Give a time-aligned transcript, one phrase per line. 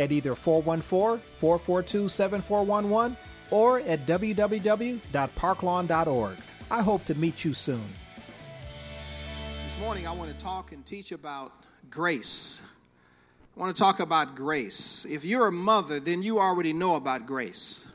[0.00, 3.16] at either 414 442 7411
[3.50, 6.36] or at www.parklawn.org.
[6.70, 7.84] I hope to meet you soon.
[9.64, 11.52] This morning, I want to talk and teach about
[11.90, 12.66] grace.
[13.56, 15.04] I want to talk about grace.
[15.04, 17.86] If you're a mother, then you already know about grace.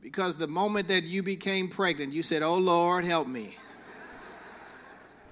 [0.00, 3.56] Because the moment that you became pregnant, you said, Oh Lord, help me.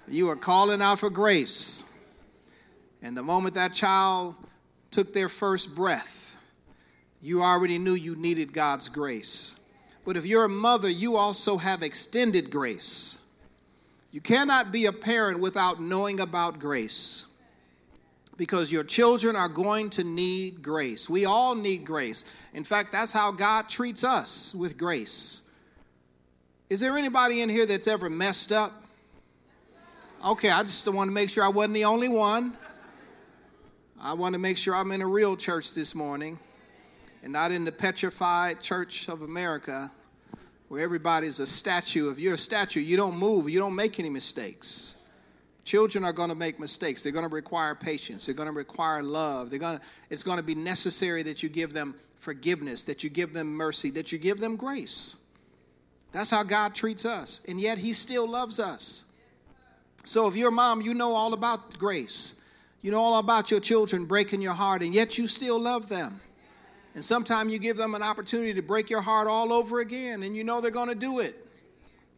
[0.09, 1.93] You were calling out for grace.
[3.03, 4.35] And the moment that child
[4.91, 6.37] took their first breath,
[7.21, 9.61] you already knew you needed God's grace.
[10.05, 13.21] But if you're a mother, you also have extended grace.
[14.11, 17.27] You cannot be a parent without knowing about grace
[18.37, 21.11] because your children are going to need grace.
[21.11, 22.25] We all need grace.
[22.55, 25.51] In fact, that's how God treats us with grace.
[26.71, 28.73] Is there anybody in here that's ever messed up?
[30.25, 32.57] Okay, I just want to make sure I wasn't the only one.
[34.03, 36.39] I want to make sure I'm in a real church this morning
[37.23, 39.93] and not in the petrified church of America
[40.69, 42.11] where everybody's a statue.
[42.11, 45.03] If you're a statue, you don't move, you don't make any mistakes.
[45.65, 47.03] Children are going to make mistakes.
[47.03, 48.25] They're going to require patience.
[48.25, 49.51] They're going to require love.
[49.51, 53.11] They're going to, it's going to be necessary that you give them forgiveness, that you
[53.11, 55.25] give them mercy, that you give them grace.
[56.13, 57.43] That's how God treats us.
[57.49, 59.13] And yet He still loves us.
[60.05, 62.40] So if you're a mom, you know all about grace.
[62.83, 66.21] You know all about your children breaking your heart, and yet you still love them.
[66.95, 70.37] And sometimes you give them an opportunity to break your heart all over again, and
[70.37, 71.47] you know they're going to do it.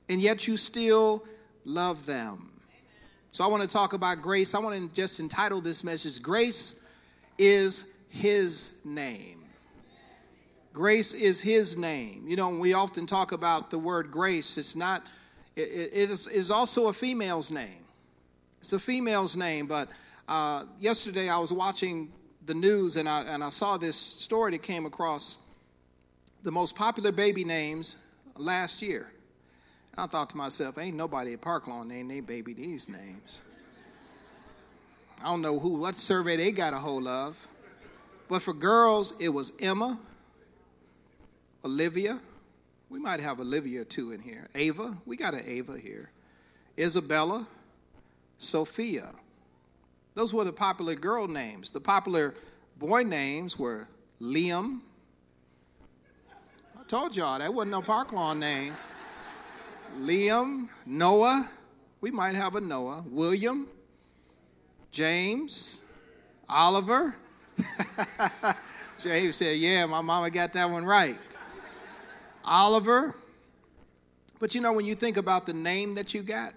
[0.08, 1.24] And yet you still
[1.64, 2.52] love them.
[3.32, 4.54] So I want to talk about grace.
[4.54, 6.84] I want to just entitle this message Grace
[7.38, 9.44] is His Name.
[10.72, 12.24] Grace is His name.
[12.26, 15.02] You know, we often talk about the word grace, it's not,
[15.56, 15.62] it,
[15.92, 17.84] it is, is also a female's name.
[18.60, 19.88] It's a female's name, but
[20.28, 22.12] uh, yesterday I was watching
[22.46, 25.42] the news and I, and I saw this story that came across
[26.42, 28.06] the most popular baby names
[28.36, 29.12] last year.
[29.92, 33.42] And I thought to myself, ain't nobody at Park Lawn named their baby these names.
[35.20, 37.46] I don't know who, what survey they got a hold of.
[38.28, 39.98] But for girls, it was Emma,
[41.64, 42.18] Olivia.
[42.88, 44.48] We might have Olivia too in here.
[44.54, 46.10] Ava, we got an Ava here.
[46.78, 47.46] Isabella,
[48.38, 49.12] Sophia.
[50.14, 51.70] Those were the popular girl names.
[51.70, 52.34] The popular
[52.78, 53.88] boy names were
[54.20, 54.80] Liam.
[56.78, 58.74] I told y'all that wasn't no Park Lawn name.
[59.98, 61.48] Liam, Noah,
[62.00, 63.68] we might have a Noah, William,
[64.90, 65.84] James,
[66.48, 67.14] Oliver.
[68.98, 71.18] James said, Yeah, my mama got that one right.
[72.44, 73.14] Oliver.
[74.38, 76.52] But you know, when you think about the name that you got,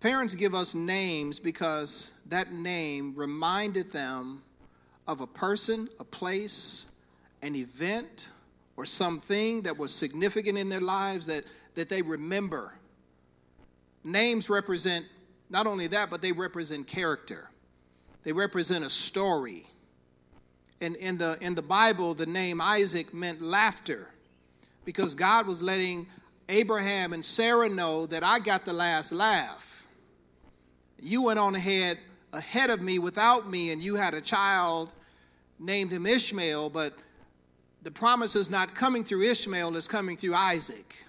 [0.00, 4.42] parents give us names because that name reminded them
[5.06, 6.96] of a person, a place,
[7.42, 8.30] an event,
[8.76, 11.44] or something that was significant in their lives that
[11.76, 12.72] that they remember.
[14.02, 15.06] Names represent
[15.48, 17.48] not only that, but they represent character.
[18.24, 19.66] They represent a story.
[20.80, 24.08] And in the, in the Bible, the name Isaac meant laughter
[24.84, 26.06] because God was letting
[26.48, 29.75] Abraham and Sarah know that I got the last laugh.
[31.00, 31.98] You went on ahead
[32.32, 34.94] ahead of me without me, and you had a child
[35.58, 36.92] named him Ishmael, but
[37.82, 41.06] the promise is not coming through Ishmael, it's coming through Isaac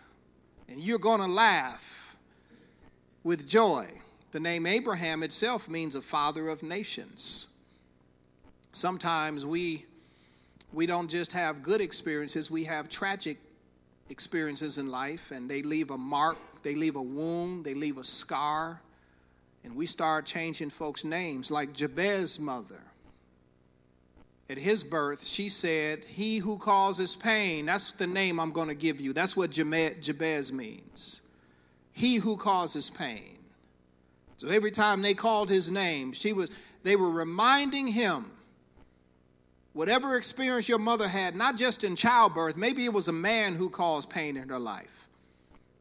[0.70, 2.18] and you're going to laugh
[3.24, 3.88] with joy.
[4.32, 7.48] The name Abraham itself means a father of nations.
[8.72, 9.86] Sometimes we
[10.74, 13.38] we don't just have good experiences, we have tragic
[14.10, 18.04] experiences in life and they leave a mark, they leave a wound, they leave a
[18.04, 18.82] scar.
[19.68, 22.80] And we start changing folks' names like Jabez's mother.
[24.50, 27.66] at his birth, she said, He who causes pain.
[27.66, 29.12] That's the name I'm going to give you.
[29.12, 31.22] That's what Jabez means.
[31.92, 33.40] He who causes pain.
[34.38, 36.50] So every time they called his name, she was,
[36.84, 38.32] they were reminding him
[39.74, 43.70] whatever experience your mother had, not just in childbirth, maybe it was a man who
[43.70, 45.10] caused pain in her life.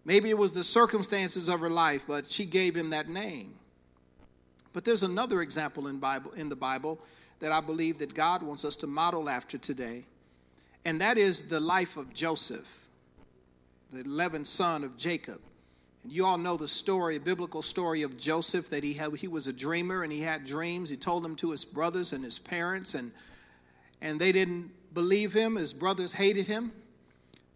[0.05, 3.55] Maybe it was the circumstances of her life, but she gave him that name.
[4.76, 7.00] But there's another example in Bible in the Bible
[7.40, 10.05] that I believe that God wants us to model after today.
[10.84, 12.87] And that is the life of Joseph,
[13.90, 15.40] the 11th son of Jacob.
[16.02, 19.46] And you all know the story, biblical story of Joseph, that he, had, he was
[19.46, 20.90] a dreamer and he had dreams.
[20.90, 23.12] He told them to his brothers and his parents, and,
[24.02, 25.56] and they didn't believe him.
[25.56, 26.70] His brothers hated him.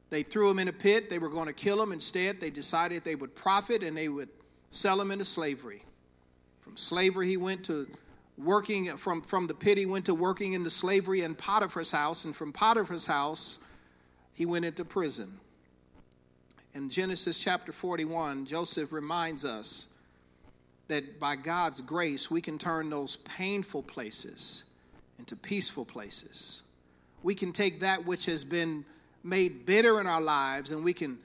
[0.09, 1.11] They threw him in a pit.
[1.11, 1.93] They were going to kill him.
[1.93, 4.31] Instead, they decided they would profit and they would
[4.71, 5.83] sell him into slavery.
[6.71, 7.89] From slavery, he went to
[8.39, 12.37] working from, from the pit, he went to working into slavery in Potiphar's house, and
[12.37, 13.65] from Potiphar's house,
[14.35, 15.41] he went into prison.
[16.75, 19.95] In Genesis chapter 41, Joseph reminds us
[20.87, 24.71] that by God's grace, we can turn those painful places
[25.19, 26.63] into peaceful places.
[27.25, 28.85] We can take that which has been
[29.25, 31.19] made bitter in our lives and we can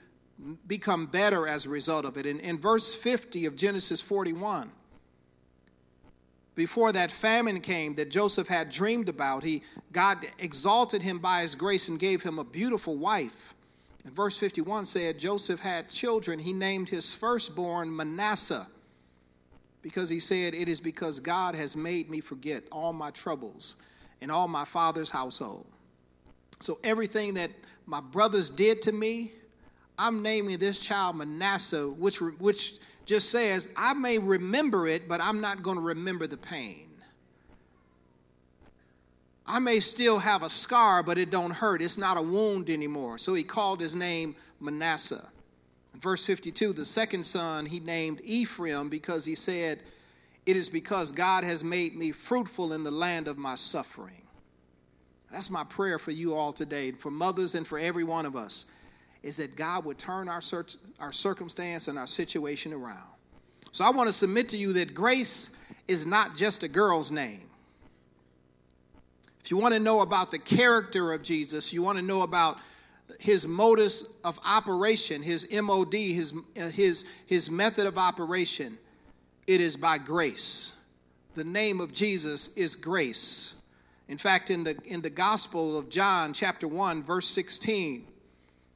[0.65, 2.25] become better as a result of it.
[2.25, 4.71] In, in verse 50 of Genesis 41,
[6.55, 9.61] before that famine came that Joseph had dreamed about, he,
[9.91, 13.53] God exalted him by his grace and gave him a beautiful wife.
[14.05, 16.39] And verse 51 said, Joseph had children.
[16.39, 18.67] He named his firstborn Manasseh
[19.81, 23.75] because he said, It is because God has made me forget all my troubles
[24.21, 25.65] and all my father's household.
[26.61, 27.51] So everything that
[27.85, 29.33] my brothers did to me,
[29.97, 35.41] I'm naming this child Manasseh, which, which just says, I may remember it, but I'm
[35.41, 36.89] not going to remember the pain.
[39.47, 41.81] I may still have a scar, but it don't hurt.
[41.81, 43.19] It's not a wound anymore.
[43.19, 45.27] So he called his name Manasseh.
[45.93, 49.83] In verse 52, the second son he named Ephraim because he said,
[50.47, 54.23] It is because God has made me fruitful in the land of my suffering.
[55.31, 58.65] That's my prayer for you all today, for mothers and for every one of us
[59.25, 63.09] is that God would turn our, search, our circumstance and our situation around.
[63.71, 65.57] So I want to submit to you that grace
[65.87, 67.47] is not just a girl's name.
[69.43, 72.57] If you want to know about the character of Jesus, you want to know about
[73.19, 78.77] his modus of operation, his MOD, his, his, his method of operation,
[79.47, 80.77] it is by grace.
[81.33, 83.55] The name of Jesus is grace.
[84.07, 88.05] In fact, in the, in the Gospel of John, chapter 1, verse 16,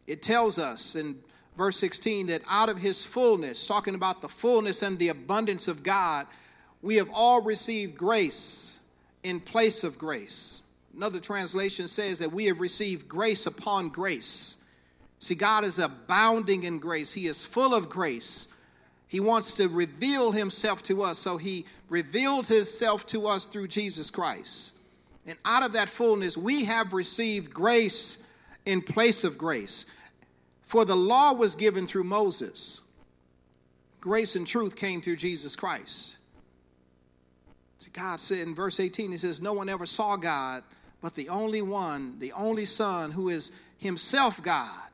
[0.09, 1.15] it tells us in
[1.55, 5.83] verse 16 that out of his fullness, talking about the fullness and the abundance of
[5.83, 6.25] God,
[6.81, 8.79] we have all received grace
[9.23, 10.63] in place of grace.
[10.95, 14.65] Another translation says that we have received grace upon grace.
[15.19, 18.47] See, God is abounding in grace, He is full of grace.
[19.07, 24.09] He wants to reveal Himself to us, so He revealed Himself to us through Jesus
[24.09, 24.77] Christ.
[25.27, 28.25] And out of that fullness, we have received grace
[28.65, 29.85] in place of grace.
[30.69, 32.83] For the law was given through Moses,
[33.99, 36.19] grace and truth came through Jesus Christ.
[37.79, 40.61] See, God said in verse 18, He says, No one ever saw God,
[41.01, 44.91] but the only one, the only Son, who is Himself God,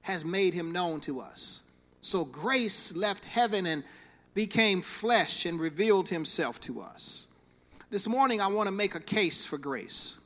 [0.00, 1.70] has made Him known to us.
[2.00, 3.84] So grace left heaven and
[4.34, 7.28] became flesh and revealed Himself to us.
[7.90, 10.20] This morning, I want to make a case for grace.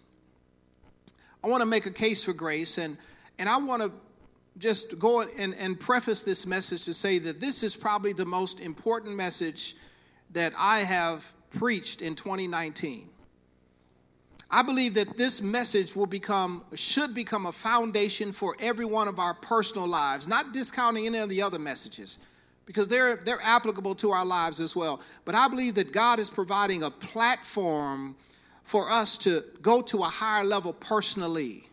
[1.45, 2.97] I want to make a case for grace, and,
[3.39, 3.93] and I want to
[4.59, 8.61] just go and, and preface this message to say that this is probably the most
[8.61, 9.77] important message
[10.33, 13.09] that I have preached in 2019.
[14.51, 19.19] I believe that this message will become, should become a foundation for every one of
[19.19, 22.19] our personal lives, not discounting any of the other messages,
[22.65, 25.01] because they're, they're applicable to our lives as well.
[25.25, 28.15] But I believe that God is providing a platform
[28.63, 31.69] for us to go to a higher level personally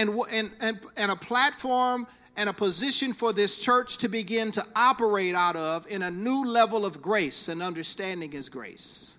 [0.00, 4.64] and, and, and, and a platform and a position for this church to begin to
[4.74, 9.18] operate out of in a new level of grace and understanding His grace.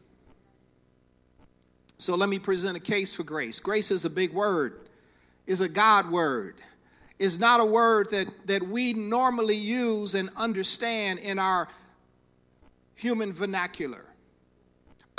[1.98, 3.60] So let me present a case for grace.
[3.60, 4.88] Grace is a big word,
[5.46, 6.56] is a God word.
[7.20, 11.68] It's not a word that, that we normally use and understand in our
[12.96, 14.06] human vernacular.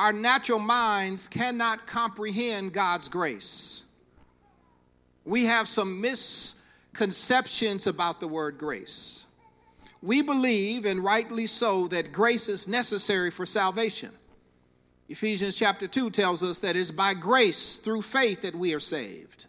[0.01, 3.92] Our natural minds cannot comprehend God's grace
[5.25, 9.27] we have some misconceptions about the word grace.
[10.03, 14.11] We believe, and rightly so, that grace is necessary for salvation.
[15.09, 19.47] Ephesians chapter 2 tells us that it's by grace through faith that we are saved,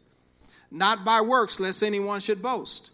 [0.70, 2.92] not by works, lest anyone should boast.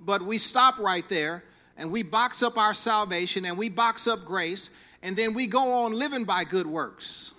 [0.00, 1.44] But we stop right there
[1.76, 4.70] and we box up our salvation and we box up grace,
[5.02, 7.32] and then we go on living by good works.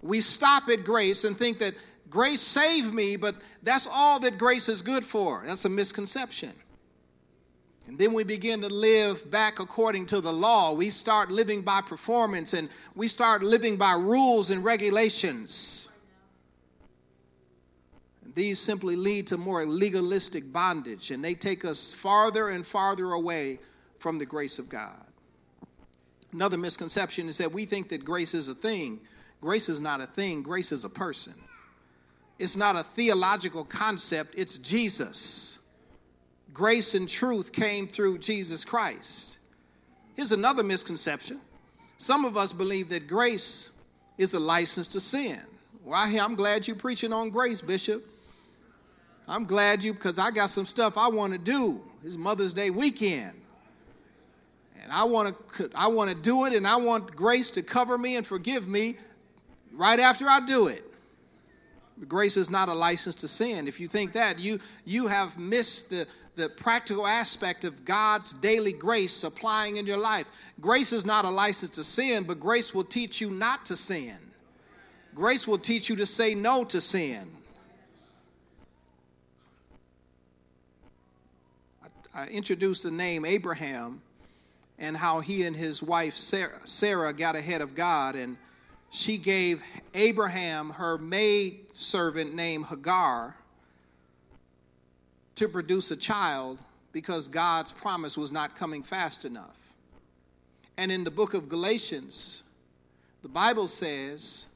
[0.00, 1.74] We stop at grace and think that
[2.12, 5.42] grace saved me, but that's all that grace is good for.
[5.44, 6.52] That's a misconception.
[7.88, 10.72] And then we begin to live back according to the law.
[10.72, 15.90] We start living by performance and we start living by rules and regulations.
[18.22, 23.12] And these simply lead to more legalistic bondage and they take us farther and farther
[23.12, 23.58] away
[23.98, 25.04] from the grace of God.
[26.32, 29.00] Another misconception is that we think that grace is a thing.
[29.40, 31.34] Grace is not a thing, grace is a person.
[32.38, 35.60] It's not a theological concept, it's Jesus.
[36.52, 39.38] Grace and truth came through Jesus Christ.
[40.16, 41.40] Here's another misconception.
[41.98, 43.70] Some of us believe that grace
[44.18, 45.40] is a license to sin.
[45.84, 48.04] Well, I'm glad you're preaching on grace, Bishop.
[49.26, 51.80] I'm glad you, because I got some stuff I want to do.
[52.04, 53.32] It's Mother's Day weekend.
[54.82, 57.96] And I want to I want to do it and I want grace to cover
[57.96, 58.96] me and forgive me
[59.72, 60.82] right after I do it.
[62.08, 63.68] Grace is not a license to sin.
[63.68, 68.72] If you think that, you you have missed the the practical aspect of God's daily
[68.72, 70.26] grace applying in your life.
[70.60, 74.16] Grace is not a license to sin, but grace will teach you not to sin.
[75.14, 77.30] Grace will teach you to say no to sin.
[81.82, 84.00] I, I introduced the name Abraham
[84.78, 88.38] and how he and his wife Sarah, Sarah got ahead of God, and
[88.90, 93.34] she gave Abraham her maid servant named Hagar
[95.34, 96.62] to produce a child
[96.92, 99.56] because God's promise was not coming fast enough.
[100.76, 102.44] And in the book of Galatians,
[103.22, 104.46] the Bible says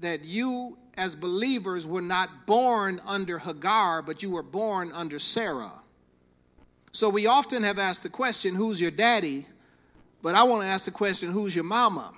[0.00, 5.72] that you, as believers, were not born under Hagar, but you were born under Sarah.
[6.92, 9.46] So we often have asked the question, Who's your daddy?
[10.22, 12.12] But I want to ask the question, Who's your mama?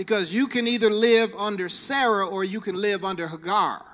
[0.00, 3.84] Because you can either live under Sarah or you can live under Hagar.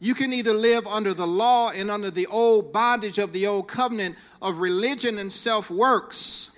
[0.00, 3.68] You can either live under the law and under the old bondage of the old
[3.68, 6.56] covenant of religion and self works,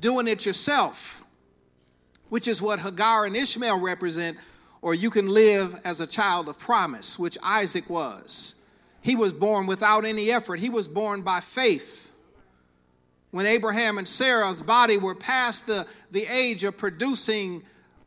[0.00, 1.22] doing it yourself,
[2.30, 4.38] which is what Hagar and Ishmael represent,
[4.82, 8.64] or you can live as a child of promise, which Isaac was.
[9.02, 12.10] He was born without any effort, he was born by faith.
[13.30, 17.62] When Abraham and Sarah's body were past the, the age of producing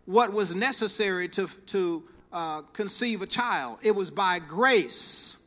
[0.08, 3.80] what was necessary to, to uh, conceive a child.
[3.84, 5.44] It was by grace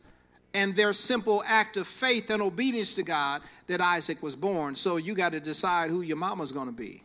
[0.52, 4.76] and their simple act of faith and obedience to God that Isaac was born.
[4.76, 7.02] So you got to decide who your mama's going to be.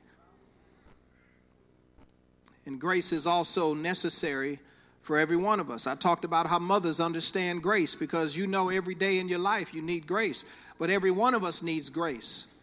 [2.66, 4.60] And grace is also necessary
[5.02, 5.88] for every one of us.
[5.88, 9.74] I talked about how mothers understand grace because you know every day in your life
[9.74, 10.46] you need grace,
[10.78, 12.55] but every one of us needs grace.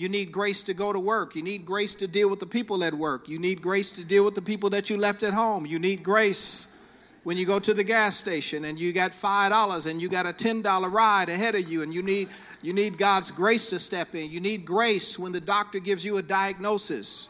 [0.00, 1.36] You need grace to go to work.
[1.36, 3.28] You need grace to deal with the people at work.
[3.28, 5.66] You need grace to deal with the people that you left at home.
[5.66, 6.68] You need grace
[7.24, 10.32] when you go to the gas station and you got $5 and you got a
[10.32, 12.30] $10 ride ahead of you and you need
[12.62, 14.30] you need God's grace to step in.
[14.30, 17.28] You need grace when the doctor gives you a diagnosis.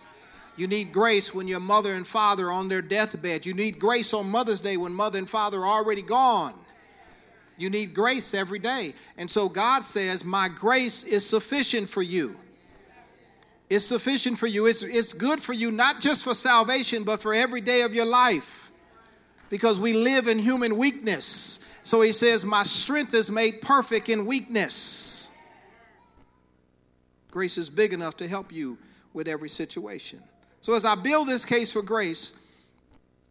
[0.56, 3.44] You need grace when your mother and father are on their deathbed.
[3.46, 6.54] You need grace on Mother's Day when mother and father are already gone.
[7.56, 8.94] You need grace every day.
[9.18, 12.36] And so God says, My grace is sufficient for you
[13.70, 14.66] is sufficient for you.
[14.66, 18.04] It's, it's good for you, not just for salvation, but for every day of your
[18.04, 18.72] life.
[19.48, 21.64] Because we live in human weakness.
[21.84, 25.28] So he says, My strength is made perfect in weakness.
[27.30, 28.76] Grace is big enough to help you
[29.12, 30.20] with every situation.
[30.60, 32.38] So as I build this case for grace,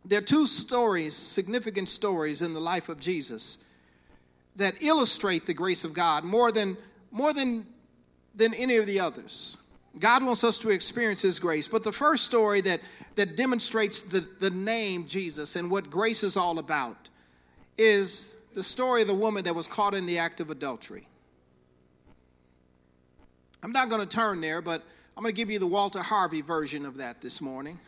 [0.05, 3.65] there are two stories, significant stories in the life of Jesus
[4.55, 6.77] that illustrate the grace of God more than
[7.11, 7.65] more than
[8.35, 9.57] than any of the others.
[9.97, 11.67] God wants us to experience His grace.
[11.67, 12.79] But the first story that,
[13.15, 17.09] that demonstrates the, the name Jesus and what grace is all about
[17.77, 21.07] is the story of the woman that was caught in the act of adultery.
[23.63, 24.83] I'm not going to turn there, but
[25.17, 27.79] I'm going to give you the Walter Harvey version of that this morning.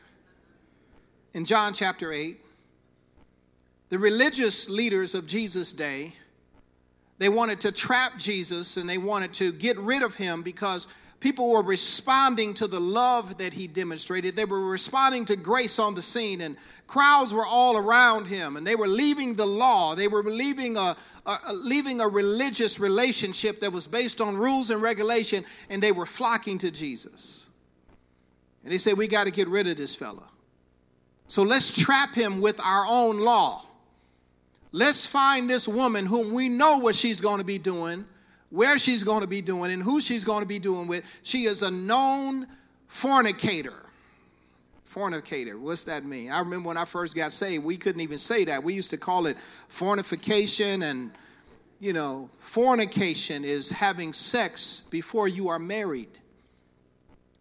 [1.34, 2.38] In John chapter 8,
[3.90, 6.14] the religious leaders of Jesus' day,
[7.20, 10.88] they wanted to trap Jesus and they wanted to get rid of him because
[11.22, 14.36] people were responding to the love that he demonstrated.
[14.36, 18.68] They were responding to grace on the scene, and crowds were all around him, and
[18.68, 19.96] they were leaving the law.
[19.96, 24.82] They were leaving a, a, leaving a religious relationship that was based on rules and
[24.82, 27.48] regulation, and they were flocking to Jesus.
[28.64, 30.28] And they said, We got to get rid of this fella.
[31.28, 33.66] So let's trap him with our own law.
[34.74, 38.06] Let's find this woman whom we know what she's going to be doing,
[38.52, 41.04] where she's going to be doing, and who she's going to be doing with.
[41.24, 42.48] She is a known
[42.88, 43.74] fornicator.
[44.86, 46.32] Fornicator, what's that mean?
[46.32, 48.62] I remember when I first got saved, we couldn't even say that.
[48.62, 49.38] We used to call it
[49.70, 51.12] fornication, and
[51.80, 56.20] you know, fornication is having sex before you are married.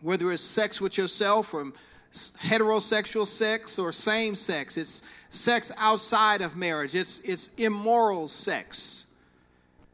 [0.01, 1.73] Whether it's sex with yourself or
[2.13, 4.77] heterosexual sex or same sex.
[4.77, 6.95] It's sex outside of marriage.
[6.95, 9.07] It's, it's immoral sex.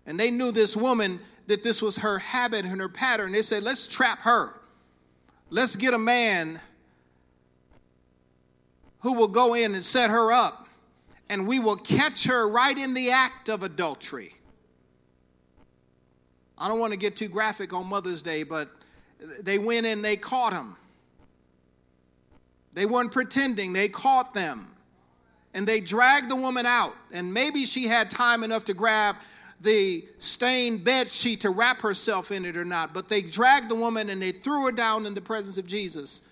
[0.06, 3.32] And they knew this woman that this was her habit and her pattern.
[3.32, 4.54] They said, let's trap her.
[5.50, 6.60] Let's get a man
[9.00, 10.66] who will go in and set her up,
[11.28, 14.34] and we will catch her right in the act of adultery.
[16.58, 18.68] I don't want to get too graphic on Mother's Day, but
[19.40, 20.76] they went in, they caught him.
[22.72, 24.72] They weren't pretending, they caught them.
[25.54, 26.92] And they dragged the woman out.
[27.12, 29.16] And maybe she had time enough to grab
[29.60, 32.92] the stained bed sheet to wrap herself in it or not.
[32.92, 36.28] But they dragged the woman and they threw her down in the presence of Jesus.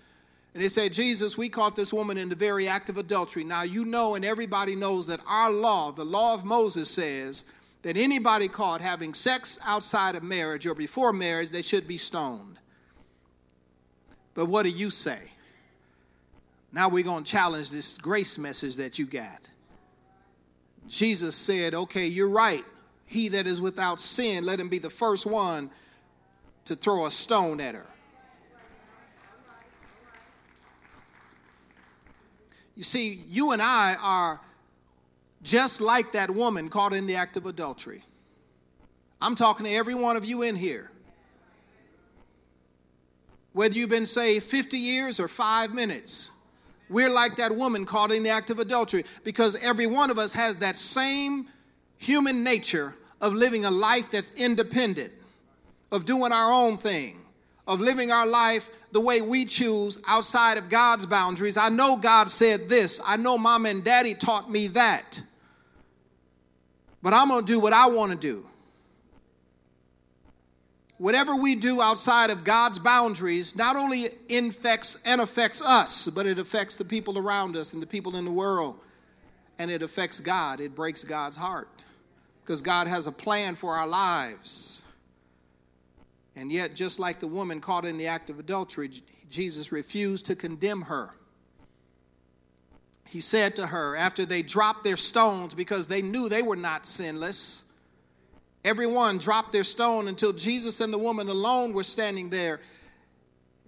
[0.53, 3.43] And they said, Jesus, we caught this woman in the very act of adultery.
[3.43, 7.45] Now, you know, and everybody knows that our law, the law of Moses, says
[7.81, 12.57] that anybody caught having sex outside of marriage or before marriage, they should be stoned.
[14.33, 15.19] But what do you say?
[16.71, 19.49] Now we're going to challenge this grace message that you got.
[20.87, 22.63] Jesus said, Okay, you're right.
[23.05, 25.69] He that is without sin, let him be the first one
[26.65, 27.85] to throw a stone at her.
[32.75, 34.41] You see, you and I are
[35.43, 38.03] just like that woman caught in the act of adultery.
[39.21, 40.91] I'm talking to every one of you in here.
[43.53, 46.31] Whether you've been saved 50 years or five minutes,
[46.89, 50.33] we're like that woman caught in the act of adultery because every one of us
[50.33, 51.47] has that same
[51.97, 55.11] human nature of living a life that's independent,
[55.91, 57.17] of doing our own thing,
[57.67, 61.57] of living our life the way we choose outside of God's boundaries.
[61.57, 65.21] I know God said this, I know mom and daddy taught me that,
[67.01, 68.45] but I'm going to do what I want to do
[70.97, 76.39] whatever we do outside of God's boundaries not only infects and affects us, but it
[76.39, 78.79] affects the people around us and the people in the world.
[79.59, 80.59] And it affects God.
[80.59, 81.84] It breaks God's heart
[82.45, 84.83] because God has a plan for our lives.
[86.35, 88.91] And yet, just like the woman caught in the act of adultery,
[89.29, 91.09] Jesus refused to condemn her.
[93.07, 96.85] He said to her, after they dropped their stones because they knew they were not
[96.85, 97.65] sinless,
[98.65, 102.59] Everyone dropped their stone until Jesus and the woman alone were standing there.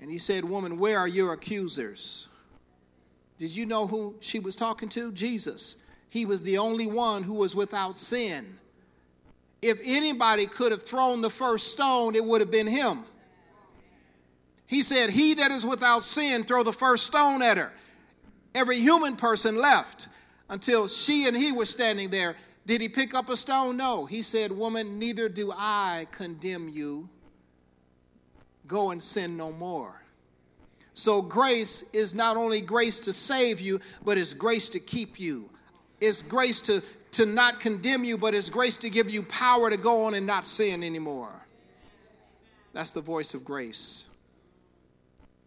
[0.01, 2.29] And he said, Woman, where are your accusers?
[3.37, 5.11] Did you know who she was talking to?
[5.11, 5.83] Jesus.
[6.09, 8.57] He was the only one who was without sin.
[9.61, 13.05] If anybody could have thrown the first stone, it would have been him.
[14.65, 17.71] He said, He that is without sin, throw the first stone at her.
[18.53, 20.09] Every human person left
[20.49, 22.35] until she and he were standing there
[22.67, 23.77] did he pick up a stone?
[23.77, 24.05] No.
[24.05, 27.07] He said, Woman, neither do I condemn you.
[28.67, 30.01] Go and sin no more.
[30.93, 35.49] So, grace is not only grace to save you, but it's grace to keep you.
[36.01, 36.83] It's grace to,
[37.17, 40.25] to not condemn you, but it's grace to give you power to go on and
[40.25, 41.33] not sin anymore.
[42.73, 44.05] That's the voice of grace.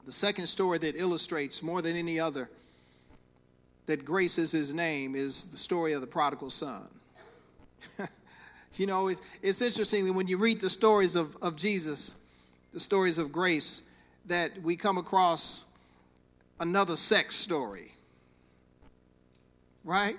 [0.04, 2.50] The second story that illustrates more than any other
[3.86, 6.88] that grace is his name is the story of the prodigal son.
[8.74, 12.24] you know, it's, it's interesting that when you read the stories of, of Jesus,
[12.72, 13.88] the stories of grace,
[14.26, 15.66] that we come across
[16.60, 17.92] another sex story.
[19.84, 20.16] Right?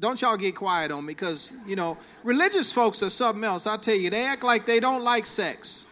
[0.00, 3.66] Don't y'all get quiet on me because, you know, religious folks are something else.
[3.66, 5.86] I tell you, they act like they don't like sex.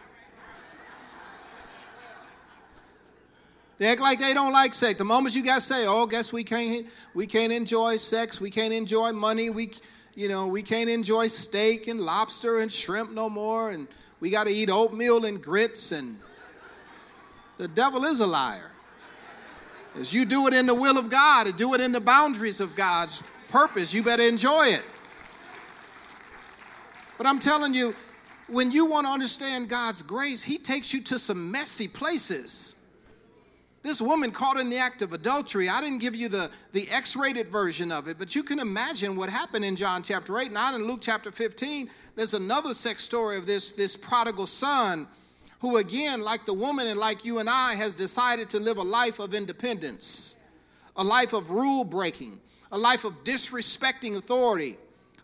[3.77, 4.97] They act like they don't like sex.
[4.97, 8.73] The moment you guys say, "Oh, guess we can't we can't enjoy sex, we can't
[8.73, 9.71] enjoy money, we
[10.15, 13.87] you know, we can't enjoy steak and lobster and shrimp no more, and
[14.19, 16.17] we got to eat oatmeal and grits, and
[17.59, 18.71] the devil is a liar.
[19.93, 22.59] As you do it in the will of God and do it in the boundaries
[22.59, 24.83] of God's purpose, you better enjoy it.
[27.17, 27.95] But I'm telling you,
[28.47, 32.75] when you want to understand God's grace, He takes you to some messy places.
[33.83, 35.69] This woman caught in the act of adultery.
[35.69, 39.15] I didn't give you the, the X rated version of it, but you can imagine
[39.15, 40.51] what happened in John chapter 8.
[40.51, 45.07] Now, in Luke chapter 15, there's another sex story of this, this prodigal son
[45.59, 48.83] who, again, like the woman and like you and I, has decided to live a
[48.83, 50.39] life of independence,
[50.95, 52.39] a life of rule breaking,
[52.71, 54.77] a life of disrespecting authority,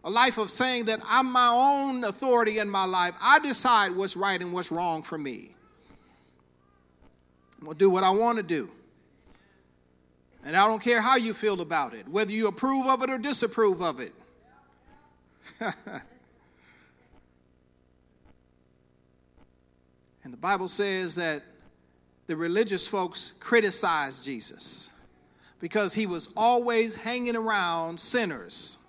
[0.03, 3.13] a life of saying that I'm my own authority in my life.
[3.21, 5.49] I decide what's right and what's wrong for me.
[7.60, 8.69] I'm going to do what I want to do.
[10.45, 13.17] And I don't care how you feel about it, whether you approve of it or
[13.17, 14.12] disapprove of it.
[20.23, 21.43] and the Bible says that
[22.27, 24.92] the religious folks criticized Jesus
[25.63, 28.80] because he was always hanging around sinners.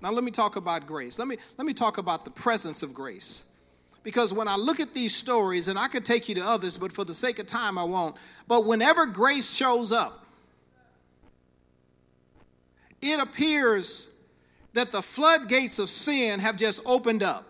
[0.00, 1.18] Now let me talk about grace.
[1.18, 3.50] Let me let me talk about the presence of grace.
[4.04, 6.92] Because when I look at these stories, and I could take you to others, but
[6.92, 8.16] for the sake of time, I won't.
[8.46, 10.24] But whenever grace shows up,
[13.00, 14.14] it appears
[14.72, 17.44] that the floodgates of sin have just opened up.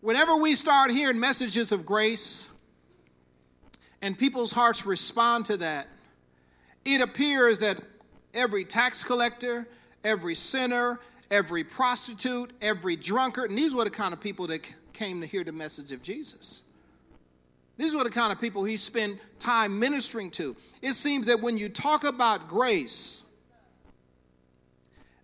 [0.00, 2.53] Whenever we start hearing messages of grace
[4.04, 5.86] and people's hearts respond to that,
[6.84, 7.80] it appears that
[8.34, 9.66] every tax collector,
[10.04, 14.60] every sinner, every prostitute, every drunkard, and these were the kind of people that
[14.92, 16.64] came to hear the message of Jesus.
[17.78, 20.54] These were the kind of people he spent time ministering to.
[20.82, 23.24] It seems that when you talk about grace,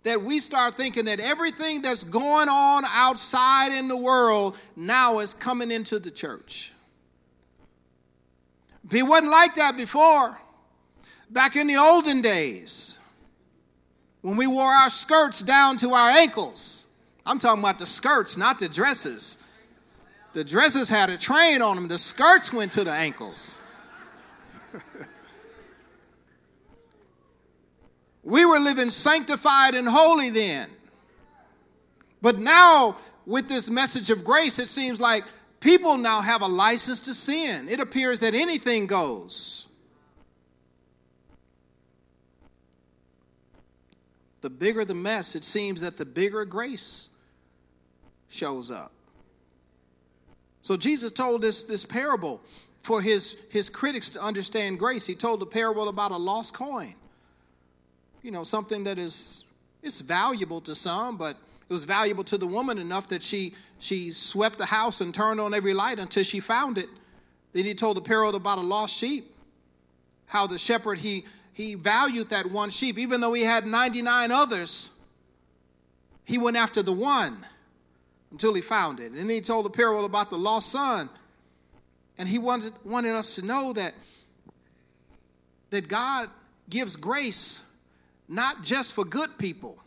[0.04, 5.34] that we start thinking that everything that's going on outside in the world now is
[5.34, 6.72] coming into the church.
[8.90, 10.38] It wasn't like that before.
[11.30, 12.98] Back in the olden days,
[14.22, 16.86] when we wore our skirts down to our ankles.
[17.24, 19.44] I'm talking about the skirts, not the dresses.
[20.32, 23.62] The dresses had a train on them, the skirts went to the ankles.
[28.22, 30.68] we were living sanctified and holy then.
[32.22, 35.24] But now, with this message of grace, it seems like
[35.60, 37.68] people now have a license to sin.
[37.68, 39.70] It appears that anything goes.
[44.40, 47.10] the bigger the mess, it seems that the bigger grace
[48.28, 48.92] shows up.
[50.62, 52.40] So Jesus told this, this parable
[52.82, 55.06] for his, his critics to understand grace.
[55.06, 56.94] He told the parable about a lost coin.
[58.22, 59.44] You know, something that is
[59.82, 61.36] it's valuable to some, but
[61.70, 65.40] it was valuable to the woman enough that she she swept the house and turned
[65.40, 66.88] on every light until she found it.
[67.52, 69.32] Then he told the parable about a lost sheep.
[70.26, 72.98] How the shepherd he he valued that one sheep.
[72.98, 74.98] Even though he had 99 others,
[76.24, 77.36] he went after the one
[78.32, 79.12] until he found it.
[79.12, 81.08] And then he told the parable about the lost son.
[82.18, 83.94] And he wanted, wanted us to know that,
[85.70, 86.28] that God
[86.68, 87.66] gives grace
[88.28, 89.78] not just for good people.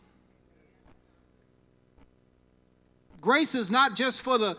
[3.24, 4.54] Grace is not just for the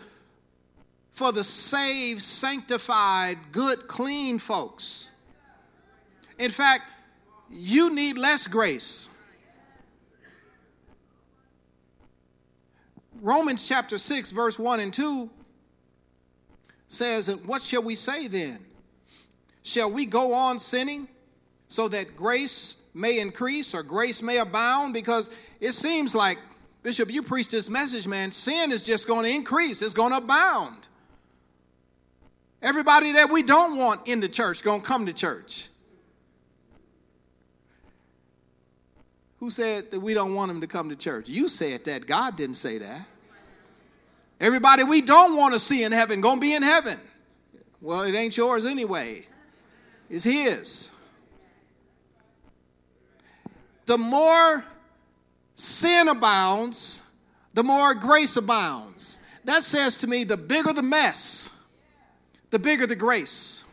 [1.12, 5.08] for the saved, sanctified, good, clean folks.
[6.38, 6.82] In fact,
[7.48, 9.08] you need less grace.
[13.22, 15.30] Romans chapter 6, verse 1 and 2
[16.88, 18.58] says, What shall we say then?
[19.62, 21.08] Shall we go on sinning
[21.68, 24.92] so that grace may increase or grace may abound?
[24.92, 26.38] Because it seems like,
[26.86, 30.18] Bishop, you preach this message, man, sin is just going to increase, it's going to
[30.18, 30.86] abound.
[32.62, 35.66] Everybody that we don't want in the church going to come to church.
[39.40, 41.28] Who said that we don't want them to come to church?
[41.28, 42.06] You said that.
[42.06, 43.08] God didn't say that.
[44.40, 47.00] Everybody we don't want to see in heaven going to be in heaven.
[47.80, 49.26] Well, it ain't yours anyway.
[50.08, 50.92] It's his.
[53.86, 54.64] The more
[55.56, 57.02] sin abounds,
[57.54, 59.20] the more grace abounds.
[59.44, 61.50] That says to me the bigger the mess,
[62.50, 63.64] the bigger the grace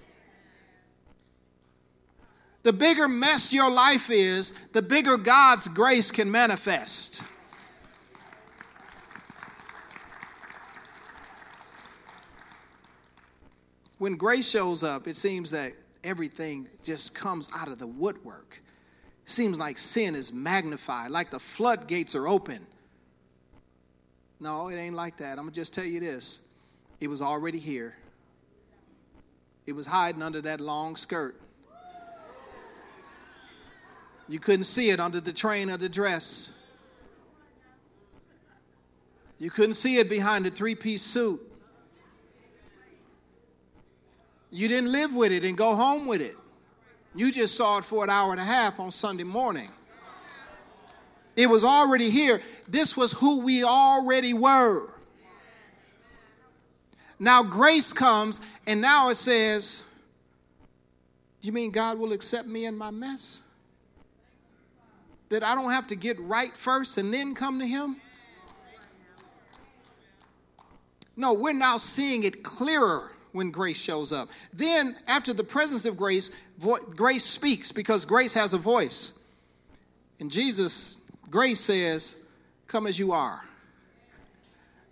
[2.64, 7.22] the bigger mess your life is, the bigger God's grace can manifest.
[13.98, 18.62] When grace shows up, it seems that everything just comes out of the woodwork.
[19.26, 22.66] Seems like sin is magnified, like the floodgates are open.
[24.40, 25.38] No, it ain't like that.
[25.38, 26.48] I'm going to just tell you this
[27.00, 27.96] it was already here,
[29.66, 31.40] it was hiding under that long skirt.
[34.28, 36.54] You couldn't see it under the train of the dress.
[39.38, 41.42] You couldn't see it behind the three piece suit.
[44.50, 46.36] You didn't live with it and go home with it.
[47.16, 49.70] You just saw it for an hour and a half on Sunday morning.
[51.36, 52.42] It was already here.
[52.68, 54.90] This was who we already were.
[57.20, 59.84] Now grace comes, and now it says,
[61.42, 63.44] You mean God will accept me in my mess?
[65.30, 67.98] That I don't have to get right first and then come to Him?
[71.16, 74.30] No, we're now seeing it clearer when grace shows up.
[74.52, 79.20] Then, after the presence of grace, vo- grace speaks because grace has a voice.
[80.20, 82.22] And Jesus, grace says,
[82.68, 83.44] Come as you are.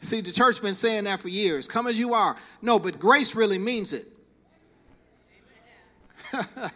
[0.02, 1.68] See, the church been saying that for years.
[1.68, 2.36] Come as you are.
[2.62, 4.06] No, but grace really means it.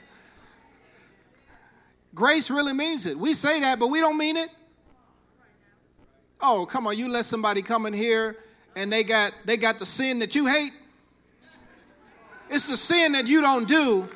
[2.16, 3.18] grace really means it.
[3.18, 4.50] We say that, but we don't mean it.
[6.42, 8.38] Oh, come on, you let somebody come in here
[8.76, 10.74] and they got they got the sin that you hate.
[12.50, 14.08] It's the sin that you don't do,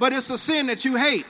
[0.00, 1.26] but it's a sin that you hate.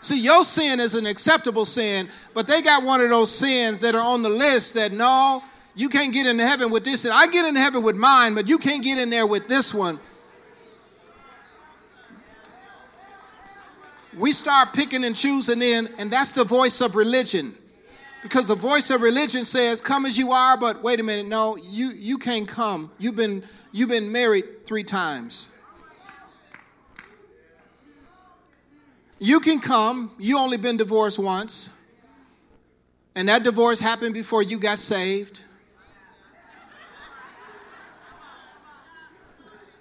[0.00, 3.94] See, your sin is an acceptable sin, but they got one of those sins that
[3.94, 5.42] are on the list that no,
[5.74, 7.04] you can't get into heaven with this.
[7.04, 9.74] And I get into heaven with mine, but you can't get in there with this
[9.74, 10.00] one.
[14.18, 17.54] We start picking and choosing in, and that's the voice of religion.
[18.22, 21.56] Because the voice of religion says, Come as you are, but wait a minute, no,
[21.56, 22.90] you, you can't come.
[22.98, 25.50] You've been, you've been married three times.
[29.18, 31.70] You can come, you only been divorced once.
[33.14, 35.42] And that divorce happened before you got saved.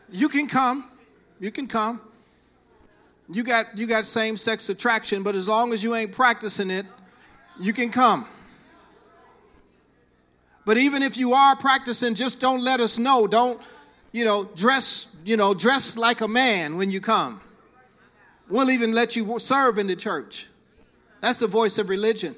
[0.09, 0.89] You can come.
[1.39, 1.99] You can come.
[3.29, 6.85] You got you got same sex attraction, but as long as you ain't practicing it,
[7.59, 8.27] you can come.
[10.65, 13.27] But even if you are practicing, just don't let us know.
[13.27, 13.61] Don't,
[14.11, 17.41] you know, dress, you know, dress like a man when you come.
[18.49, 20.47] We'll even let you serve in the church.
[21.21, 22.35] That's the voice of religion.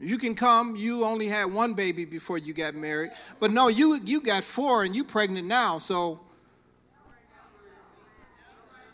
[0.00, 0.76] You can come.
[0.76, 4.84] You only had one baby before you got married, but no, you you got four
[4.84, 6.20] and you pregnant now, so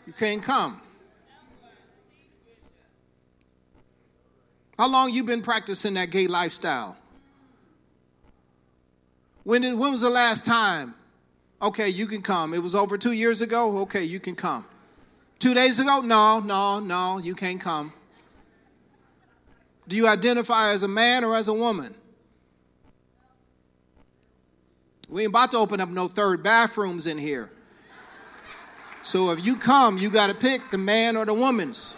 [0.07, 0.81] you can't come.
[4.77, 6.97] How long you been practicing that gay lifestyle?
[9.43, 10.95] When, did, when was the last time?
[11.61, 12.53] Okay, you can come.
[12.53, 13.79] It was over two years ago.
[13.79, 14.65] Okay, you can come.
[15.39, 16.01] Two days ago?
[16.01, 17.93] No, no, no, you can't come.
[19.87, 21.93] Do you identify as a man or as a woman?
[25.09, 27.51] We ain't about to open up no third bathrooms in here.
[29.03, 31.97] So if you come, you got to pick the man or the woman's.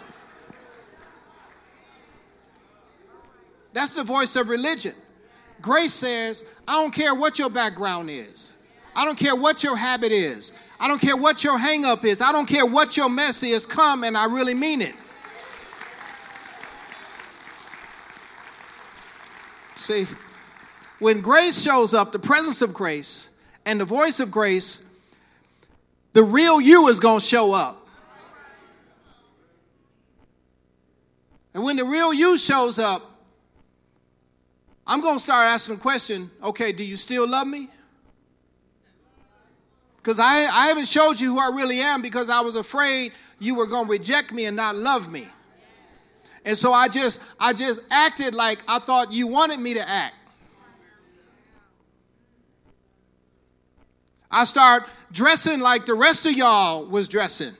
[3.72, 4.94] That's the voice of religion.
[5.62, 8.57] Grace says, I don't care what your background is.
[8.94, 10.58] I don't care what your habit is.
[10.80, 12.20] I don't care what your hangup is.
[12.20, 13.66] I don't care what your mess is.
[13.66, 14.94] Come and I really mean it.
[19.74, 20.06] See,
[20.98, 23.30] when grace shows up, the presence of grace
[23.64, 24.88] and the voice of grace,
[26.12, 27.86] the real you is going to show up.
[31.54, 33.02] And when the real you shows up,
[34.86, 37.68] I'm going to start asking the question okay, do you still love me?
[40.08, 43.54] Because I, I haven't showed you who I really am because I was afraid you
[43.54, 45.28] were going to reject me and not love me.
[46.46, 50.14] And so I just I just acted like I thought you wanted me to act.
[54.30, 57.52] I start dressing like the rest of y'all was dressing.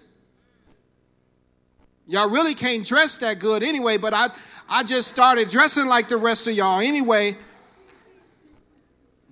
[2.06, 4.28] Y'all really can't dress that good anyway, but I
[4.70, 7.36] I just started dressing like the rest of y'all anyway.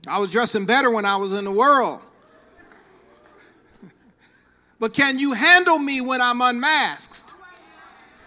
[0.07, 2.03] I was dressing better when I was in the world.
[4.79, 7.35] But can you handle me when I'm unmasked?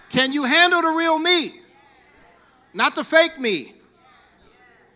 [0.10, 1.60] Can you handle the real me?
[2.74, 3.74] Not the fake me.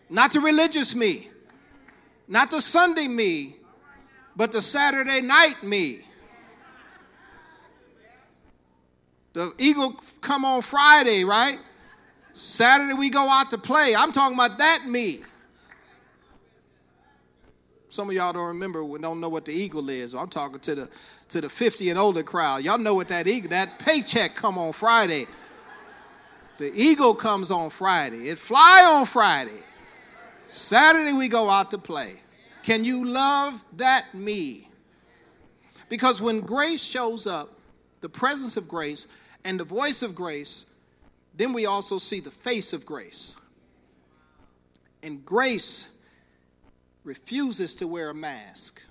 [0.09, 1.29] Not the religious me.
[2.27, 3.57] Not the Sunday me,
[4.35, 5.99] but the Saturday night me.
[9.33, 11.57] The eagle come on Friday, right?
[12.33, 13.95] Saturday we go out to play.
[13.95, 15.21] I'm talking about that me.
[17.89, 20.15] Some of y'all don't remember, don't know what the eagle is.
[20.15, 20.89] I'm talking to the
[21.33, 22.63] to the 50 and older crowd.
[22.63, 25.25] Y'all know what that eagle, that paycheck come on Friday.
[26.59, 28.29] The eagle comes on Friday.
[28.29, 29.59] It fly on Friday.
[30.47, 32.21] Saturday we go out to play.
[32.61, 34.69] Can you love that me?
[35.89, 37.49] Because when grace shows up,
[38.01, 39.07] the presence of grace
[39.43, 40.73] and the voice of grace,
[41.35, 43.37] then we also see the face of grace.
[45.01, 45.97] And grace
[47.03, 48.83] refuses to wear a mask.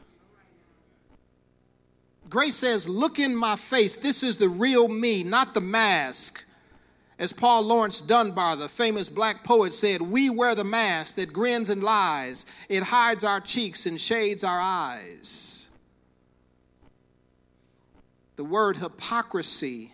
[2.33, 3.97] Grace says, Look in my face.
[3.97, 6.43] This is the real me, not the mask.
[7.19, 11.69] As Paul Laurence Dunbar, the famous black poet, said, We wear the mask that grins
[11.69, 12.47] and lies.
[12.71, 15.69] It hides our cheeks and shades our eyes.
[18.37, 19.93] The word hypocrisy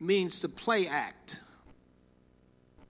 [0.00, 1.38] means to play act,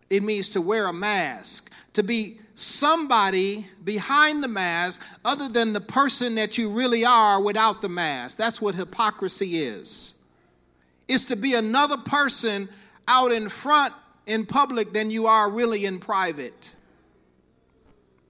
[0.09, 5.81] it means to wear a mask, to be somebody behind the mask other than the
[5.81, 8.39] person that you really are without the mask.
[8.39, 10.15] That's what hypocrisy is.
[11.09, 12.69] It's to be another person
[13.09, 13.93] out in front
[14.27, 16.77] in public than you are really in private.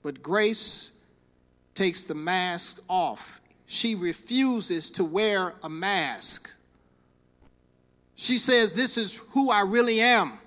[0.03, 0.93] But grace
[1.75, 3.41] takes the mask off.
[3.67, 6.51] She refuses to wear a mask.
[8.17, 10.39] She says, This is who I really am.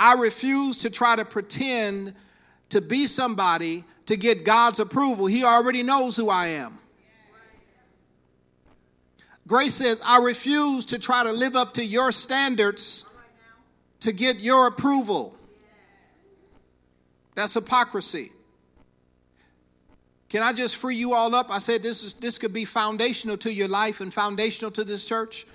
[0.00, 2.14] I refuse to try to pretend
[2.70, 5.26] to be somebody to get God's approval.
[5.26, 6.78] He already knows who I am.
[9.46, 13.10] Grace says, I refuse to try to live up to your standards
[14.00, 15.36] to get your approval.
[17.34, 18.32] That's hypocrisy.
[20.30, 21.48] Can I just free you all up?
[21.50, 25.04] I said this is this could be foundational to your life and foundational to this
[25.04, 25.46] church.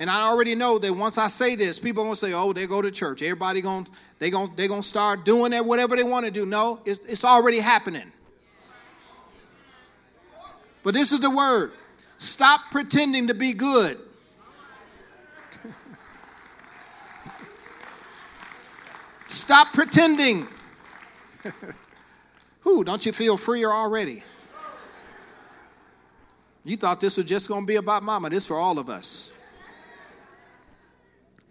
[0.00, 2.66] And I already know that once I say this, people are gonna say, "Oh, they
[2.66, 3.20] go to church.
[3.20, 3.86] Everybody going
[4.18, 7.22] they gonna they gonna start doing that whatever they want to do." No, it's, it's
[7.22, 8.10] already happening.
[10.82, 11.72] But this is the word:
[12.16, 13.98] stop pretending to be good.
[19.26, 20.48] stop pretending.
[22.60, 22.84] Who?
[22.84, 24.24] Don't you feel freer already?
[26.64, 28.30] You thought this was just going to be about mama.
[28.30, 29.34] This for all of us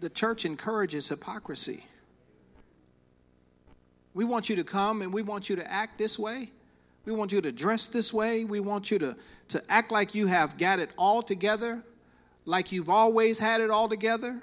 [0.00, 1.84] the church encourages hypocrisy.
[4.14, 6.50] We want you to come and we want you to act this way.
[7.04, 8.44] We want you to dress this way.
[8.44, 9.16] We want you to,
[9.48, 11.82] to act like you have got it all together,
[12.44, 14.40] like you've always had it all together.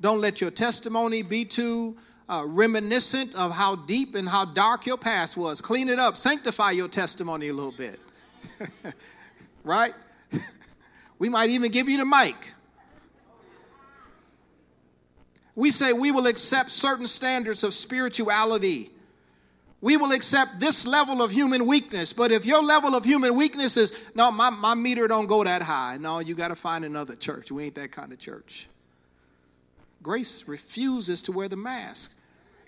[0.00, 1.96] Don't let your testimony be too
[2.28, 5.60] uh, reminiscent of how deep and how dark your past was.
[5.60, 8.00] Clean it up, sanctify your testimony a little bit.
[9.64, 9.92] right?
[11.18, 12.52] we might even give you the mic.
[15.56, 18.90] We say we will accept certain standards of spirituality.
[19.80, 22.12] We will accept this level of human weakness.
[22.12, 25.62] But if your level of human weakness is, no, my, my meter don't go that
[25.62, 25.98] high.
[26.00, 27.52] No, you got to find another church.
[27.52, 28.66] We ain't that kind of church.
[30.02, 32.18] Grace refuses to wear the mask.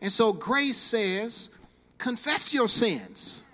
[0.01, 1.57] And so grace says,
[1.99, 3.45] confess your sins.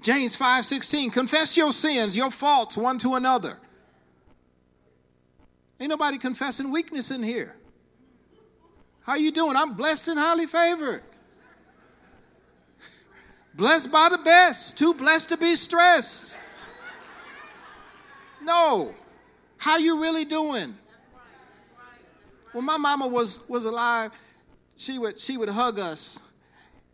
[0.00, 3.58] James 5 16, confess your sins, your faults one to another.
[5.80, 7.54] Ain't nobody confessing weakness in here.
[9.08, 9.56] How you doing?
[9.56, 11.02] I'm blessed and highly favored.
[13.54, 16.36] blessed by the best, too blessed to be stressed.
[18.42, 18.94] No.
[19.56, 20.76] How you really doing?
[22.52, 24.12] When my mama was was alive,
[24.76, 26.18] she would she would hug us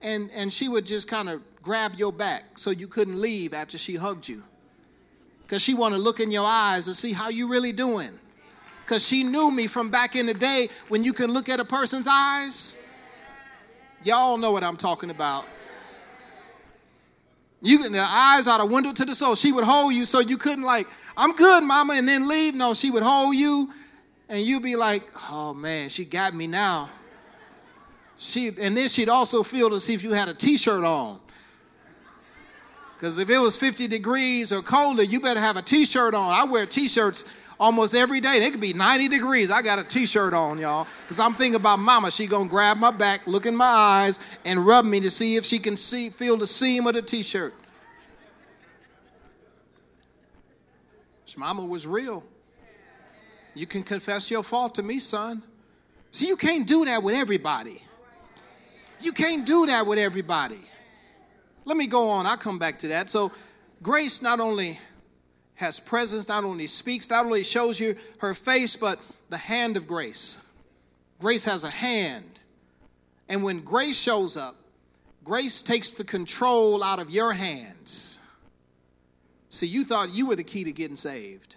[0.00, 3.77] and and she would just kind of grab your back so you couldn't leave after
[3.77, 4.40] she hugged you.
[5.48, 8.20] Cuz she want to look in your eyes and see how you really doing
[8.85, 11.64] because she knew me from back in the day when you can look at a
[11.64, 12.81] person's eyes.
[14.03, 15.47] Y'all know what I'm talking about.
[17.62, 19.35] You can, the eyes are the window to the soul.
[19.35, 22.55] She would hold you so you couldn't like, I'm good, mama, and then leave.
[22.55, 23.70] No, she would hold you,
[24.29, 26.90] and you'd be like, oh man, she got me now.
[28.16, 31.20] She and then she'd also feel to see if you had a t-shirt on.
[32.97, 36.33] Because if it was 50 degrees or colder, you better have a t-shirt on.
[36.33, 37.29] I wear t-shirts
[37.64, 38.37] almost every day.
[38.37, 39.50] It could be 90 degrees.
[39.50, 42.11] I got a t-shirt on, y'all, because I'm thinking about mama.
[42.11, 45.44] She gonna grab my back, look in my eyes, and rub me to see if
[45.44, 47.55] she can see, feel the seam of the t-shirt.
[51.37, 52.22] Mama was real.
[53.55, 55.42] You can confess your fault to me, son.
[56.12, 57.83] See, you can't do that with everybody.
[59.00, 60.61] You can't do that with everybody.
[61.64, 62.27] Let me go on.
[62.27, 63.11] I'll come back to that.
[63.11, 63.33] So,
[63.83, 64.79] grace not only
[65.57, 68.99] has presence, not only speaks, not only shows you her face, but
[69.31, 70.45] the hand of grace.
[71.21, 72.40] Grace has a hand.
[73.29, 74.57] And when grace shows up,
[75.23, 78.19] grace takes the control out of your hands.
[79.48, 81.57] See, you thought you were the key to getting saved.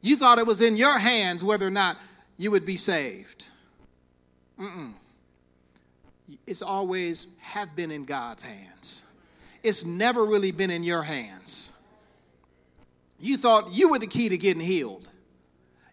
[0.00, 1.98] You thought it was in your hands whether or not
[2.38, 3.48] you would be saved.
[4.58, 4.94] Mm-mm.
[6.46, 9.09] It's always have been in God's hands
[9.62, 11.72] it's never really been in your hands.
[13.18, 15.08] You thought you were the key to getting healed.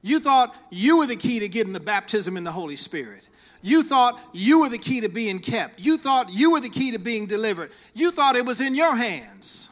[0.01, 3.27] You thought you were the key to getting the baptism in the Holy Spirit.
[3.61, 5.81] You thought you were the key to being kept.
[5.81, 7.71] You thought you were the key to being delivered.
[7.93, 9.69] You thought it was in your hands.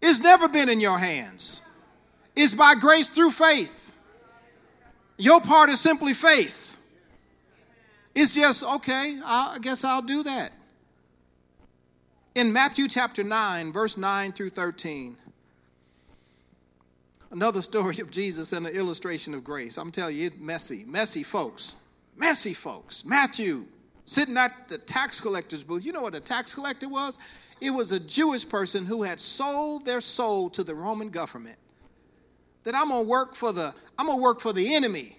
[0.00, 1.62] It's never been in your hands.
[2.34, 3.92] It's by grace through faith.
[5.18, 6.78] Your part is simply faith.
[8.14, 10.52] It's just, okay, I guess I'll do that.
[12.34, 15.16] In Matthew chapter 9, verse 9 through 13,
[17.30, 19.76] another story of Jesus and an illustration of grace.
[19.76, 20.84] I'm telling you, it's messy.
[20.86, 21.76] Messy folks.
[22.16, 23.04] Messy folks.
[23.04, 23.64] Matthew
[24.04, 25.84] sitting at the tax collector's booth.
[25.84, 27.18] You know what a tax collector was?
[27.60, 31.58] It was a Jewish person who had sold their soul to the Roman government.
[32.64, 35.16] That I'm gonna work for the I'm gonna work for the enemy.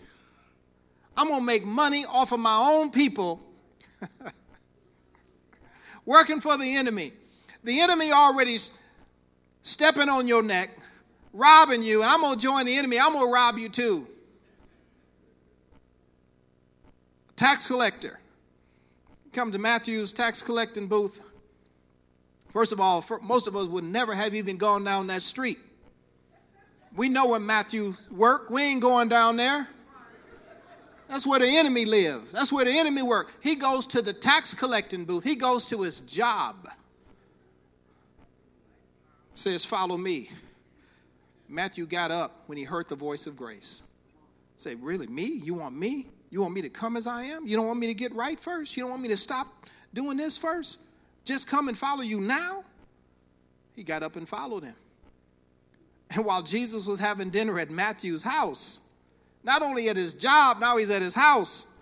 [1.18, 3.42] I'm gonna make money off of my own people.
[6.06, 7.14] Working for the enemy.
[7.64, 8.58] The enemy already
[9.62, 10.70] stepping on your neck,
[11.34, 13.00] robbing you, and I'm gonna join the enemy.
[13.00, 14.08] I'm gonna rob you too.
[17.36, 18.20] Tax collector.
[19.32, 21.22] Come to Matthew's tax collecting booth.
[22.52, 25.60] First of all, most of us would never have even gone down that street.
[26.96, 28.50] We know where Matthew worked.
[28.50, 29.68] We ain't going down there.
[31.10, 32.32] That's where the enemy lives.
[32.32, 33.34] That's where the enemy works.
[33.42, 35.24] He goes to the tax collecting booth.
[35.24, 36.68] He goes to his job.
[39.34, 40.30] Says, "Follow me."
[41.48, 43.82] Matthew got up when he heard the voice of grace.
[44.56, 45.26] Say, "Really, me?
[45.26, 46.12] You want me?
[46.30, 47.48] You want me to come as I am?
[47.48, 48.78] You don't want me to get right first?
[48.78, 49.48] You don't want me to stop
[49.96, 50.82] doing this first?
[51.26, 52.64] Just come and follow you now?
[53.76, 54.76] He got up and followed him.
[56.12, 58.82] And while Jesus was having dinner at Matthew's house,
[59.44, 61.74] not only at his job, now he's at his house,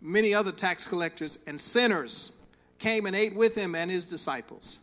[0.00, 2.42] many other tax collectors and sinners
[2.78, 4.80] came and ate with him and his disciples.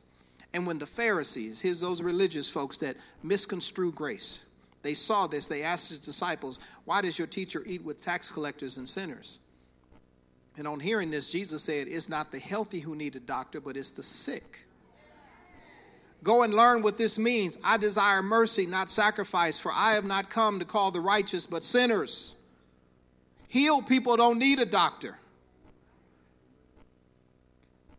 [0.53, 4.45] And when the Pharisees, his those religious folks that misconstrue grace,
[4.83, 8.77] they saw this, they asked his disciples, Why does your teacher eat with tax collectors
[8.77, 9.39] and sinners?
[10.57, 13.77] And on hearing this, Jesus said, It's not the healthy who need a doctor, but
[13.77, 14.65] it's the sick.
[16.23, 17.57] Go and learn what this means.
[17.63, 21.63] I desire mercy, not sacrifice, for I have not come to call the righteous, but
[21.63, 22.35] sinners.
[23.47, 25.17] Heal people don't need a doctor.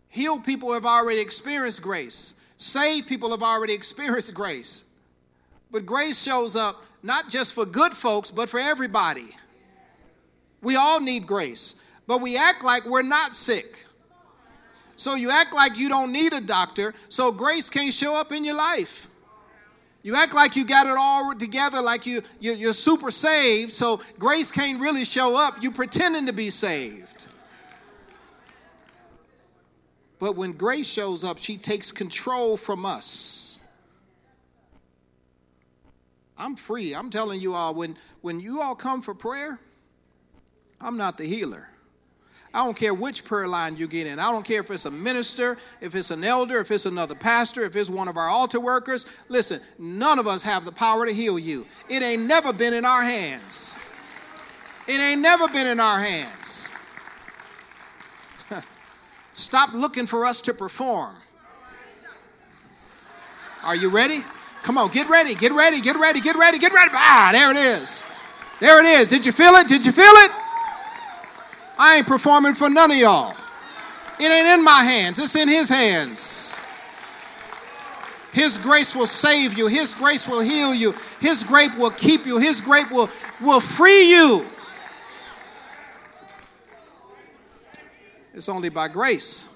[0.08, 2.34] Heal people have already experienced grace.
[2.58, 4.90] Save people have already experienced grace.
[5.70, 9.30] But grace shows up not just for good folks, but for everybody.
[10.60, 13.84] We all need grace, but we act like we're not sick.
[15.03, 18.44] So you act like you don't need a doctor, so grace can't show up in
[18.44, 19.09] your life.
[20.05, 24.00] You act like you got it all together, like you, you are super saved, so
[24.20, 25.61] grace can't really show up.
[25.61, 27.26] You pretending to be saved.
[30.20, 33.59] But when grace shows up, she takes control from us.
[36.38, 36.94] I'm free.
[36.94, 39.59] I'm telling you all, when, when you all come for prayer,
[40.80, 41.71] I'm not the healer.
[42.55, 44.18] I don't care which prayer line you get in.
[44.18, 47.64] I don't care if it's a minister, if it's an elder, if it's another pastor,
[47.64, 49.07] if it's one of our altar workers.
[49.28, 51.66] Listen, none of us have the power to heal you.
[51.88, 53.78] It ain't never been in our hands.
[54.86, 56.72] It ain't never been in our hands.
[59.34, 61.16] Stop looking for us to perform.
[63.64, 64.18] Are you ready?
[64.62, 66.90] Come on, get ready, get ready, get ready, get ready, get ready.
[66.92, 68.05] Ah, there it is.
[68.61, 69.09] There it is.
[69.09, 69.68] Did you feel it?
[69.68, 70.41] Did you feel it?
[71.82, 73.34] I ain't performing for none of y'all.
[74.20, 76.60] It ain't in my hands, it's in His hands.
[78.32, 79.66] His grace will save you.
[79.66, 80.94] His grace will heal you.
[81.20, 82.38] His grace will keep you.
[82.38, 83.10] His grace will,
[83.40, 84.46] will free you.
[88.32, 89.48] It's only by grace.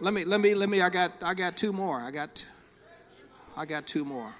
[0.00, 2.00] Let me, let me, let me, I got, I got two more.
[2.00, 2.44] I got,
[3.58, 4.34] I got two more.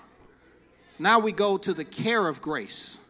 [0.98, 3.03] Now we go to the care of grace.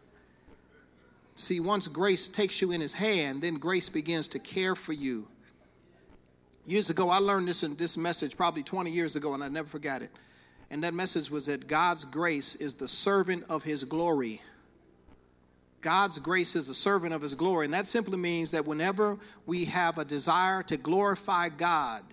[1.35, 5.27] See, once grace takes you in his hand, then grace begins to care for you.
[6.65, 9.67] Years ago, I learned this in this message probably 20 years ago, and I never
[9.67, 10.09] forgot it.
[10.71, 14.41] And that message was that God's grace is the servant of his glory.
[15.81, 17.65] God's grace is the servant of his glory.
[17.65, 22.03] And that simply means that whenever we have a desire to glorify God,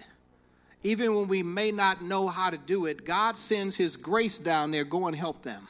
[0.82, 4.70] even when we may not know how to do it, God sends His grace down
[4.70, 4.84] there.
[4.84, 5.68] Go and help them.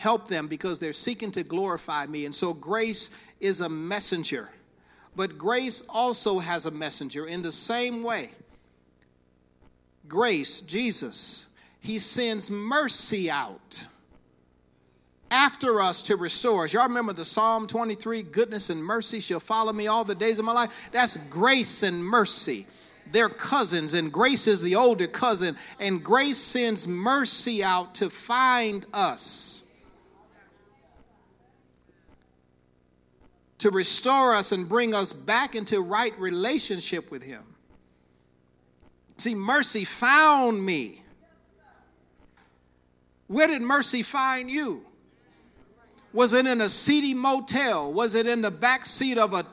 [0.00, 2.24] Help them because they're seeking to glorify me.
[2.24, 4.48] And so grace is a messenger.
[5.14, 8.30] But grace also has a messenger in the same way.
[10.08, 13.84] Grace, Jesus, He sends mercy out
[15.30, 16.72] after us to restore us.
[16.72, 20.46] Y'all remember the Psalm 23 goodness and mercy shall follow me all the days of
[20.46, 20.88] my life?
[20.92, 22.66] That's grace and mercy
[23.12, 28.86] they're cousins, and Grace is the older cousin, and Grace sends mercy out to find
[28.92, 29.64] us,
[33.60, 37.44] to restore us and bring us back into right relationship with Him.
[39.18, 41.02] See, mercy found me.
[43.26, 44.82] Where did mercy find you?
[46.12, 47.92] Was it in a seedy motel?
[47.92, 49.44] Was it in the back seat of a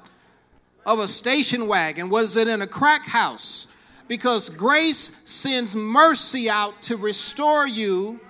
[0.85, 2.09] of a station wagon?
[2.09, 3.67] Was it in a crack house?
[4.07, 8.21] Because grace sends mercy out to restore you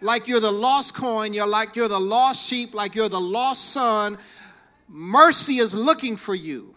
[0.00, 3.72] like you're the lost coin, you're like you're the lost sheep, like you're the lost
[3.72, 4.16] son.
[4.88, 6.74] Mercy is looking for you.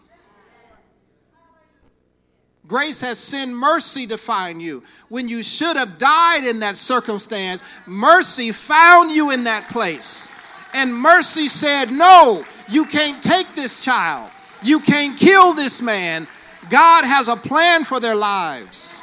[2.66, 4.82] Grace has sent mercy to find you.
[5.08, 10.30] When you should have died in that circumstance, mercy found you in that place.
[10.72, 14.30] And mercy said, No, you can't take this child.
[14.62, 16.28] You can't kill this man.
[16.70, 19.02] God has a plan for their lives.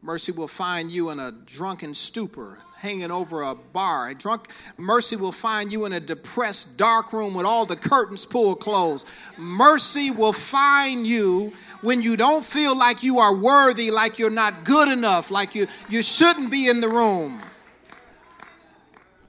[0.00, 4.10] Mercy will find you in a drunken stupor, hanging over a bar.
[4.10, 8.24] A drunk mercy will find you in a depressed dark room with all the curtains
[8.24, 9.08] pulled closed.
[9.36, 14.64] Mercy will find you when you don't feel like you are worthy, like you're not
[14.64, 17.40] good enough, like you, you shouldn't be in the room.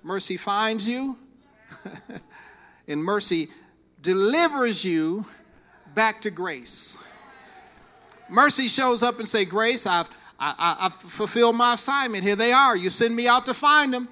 [0.04, 1.18] Mercy finds you
[2.88, 3.48] and mercy
[4.02, 5.26] delivers you
[5.96, 6.98] back to grace.
[8.30, 10.08] Mercy shows up and say, Grace, I've,
[10.40, 12.24] I, I, I've fulfilled my assignment.
[12.24, 12.76] Here they are.
[12.76, 14.08] You send me out to find them.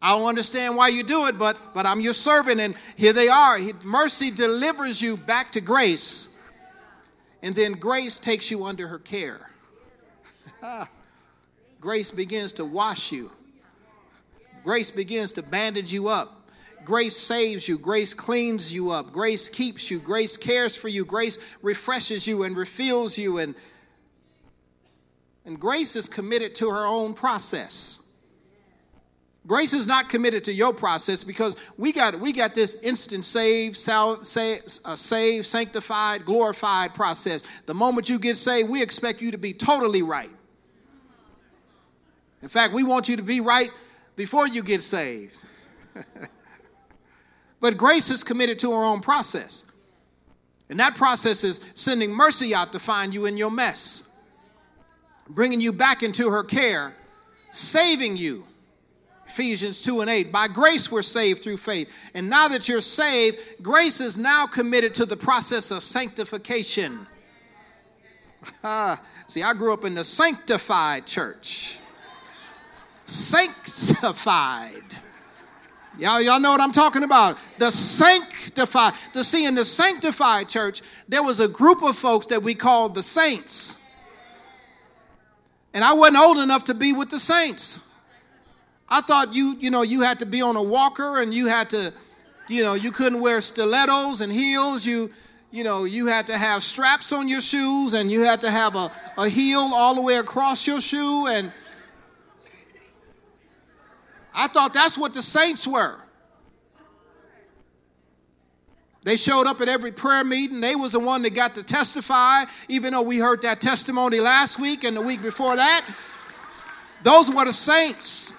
[0.00, 3.28] I don't understand why you do it, but, but I'm your servant, and here they
[3.28, 3.58] are.
[3.84, 6.36] Mercy delivers you back to grace,
[7.42, 9.50] and then grace takes you under her care.
[11.80, 13.30] grace begins to wash you,
[14.62, 16.34] grace begins to bandage you up.
[16.84, 17.76] Grace saves you.
[17.76, 19.12] Grace cleans you up.
[19.12, 19.98] Grace keeps you.
[19.98, 21.04] Grace cares for you.
[21.04, 23.38] Grace refreshes you and refills you.
[23.38, 23.54] And,
[25.48, 28.04] and grace is committed to her own process.
[29.46, 33.74] Grace is not committed to your process because we got, we got this instant save,
[33.88, 37.42] uh, save, sanctified, glorified process.
[37.64, 40.28] The moment you get saved, we expect you to be totally right.
[42.42, 43.70] In fact, we want you to be right
[44.16, 45.44] before you get saved.
[47.60, 49.72] But grace is committed to her own process.
[50.70, 54.07] And that process is sending mercy out to find you in your mess,
[55.28, 56.94] bringing you back into her care,
[57.50, 58.44] saving you.
[59.26, 60.32] Ephesians 2 and 8.
[60.32, 61.94] By grace we're saved through faith.
[62.14, 67.06] And now that you're saved, grace is now committed to the process of sanctification.
[68.62, 71.80] Ah, see, I grew up in the sanctified church.
[73.04, 74.96] Sanctified.
[75.98, 77.36] Y'all, y'all know what I'm talking about.
[77.58, 78.94] The sanctified.
[79.14, 82.94] To see, in the sanctified church, there was a group of folks that we called
[82.94, 83.78] the saints.
[85.74, 87.86] And I wasn't old enough to be with the saints.
[88.88, 91.70] I thought you, you know, you had to be on a walker and you had
[91.70, 91.92] to,
[92.48, 94.86] you know, you couldn't wear stilettos and heels.
[94.86, 95.10] You,
[95.50, 98.74] you know, you had to have straps on your shoes and you had to have
[98.74, 101.52] a, a heel all the way across your shoe and
[104.34, 105.98] I thought that's what the saints were.
[109.04, 110.60] They showed up at every prayer meeting.
[110.60, 114.58] They was the one that got to testify, even though we heard that testimony last
[114.58, 115.88] week and the week before that.
[117.02, 118.34] Those were the saints.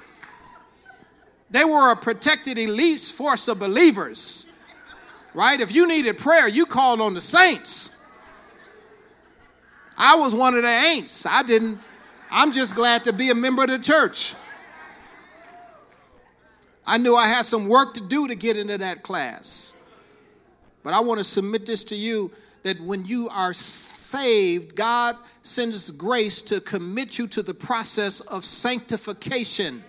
[1.49, 4.51] They were a protected elite force of believers.
[5.33, 5.59] Right?
[5.61, 7.95] If you needed prayer, you called on the saints.
[9.97, 11.25] I was one of the ain'ts.
[11.25, 11.79] I didn't,
[12.31, 14.33] I'm just glad to be a member of the church.
[16.85, 19.73] I knew I had some work to do to get into that class.
[20.89, 22.31] But I want to submit this to you
[22.63, 28.43] that when you are saved, God sends grace to commit you to the process of
[28.43, 29.83] sanctification.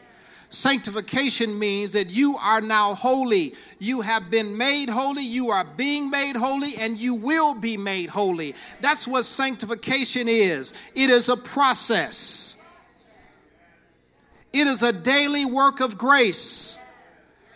[0.50, 3.54] Sanctification means that you are now holy.
[3.78, 8.10] You have been made holy, you are being made holy, and you will be made
[8.10, 8.54] holy.
[8.82, 12.62] That's what sanctification is it is a process,
[14.52, 16.78] it is a daily work of grace.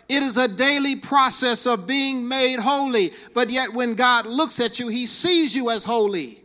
[0.07, 3.11] It is a daily process of being made holy.
[3.33, 6.41] But yet, when God looks at you, He sees you as holy.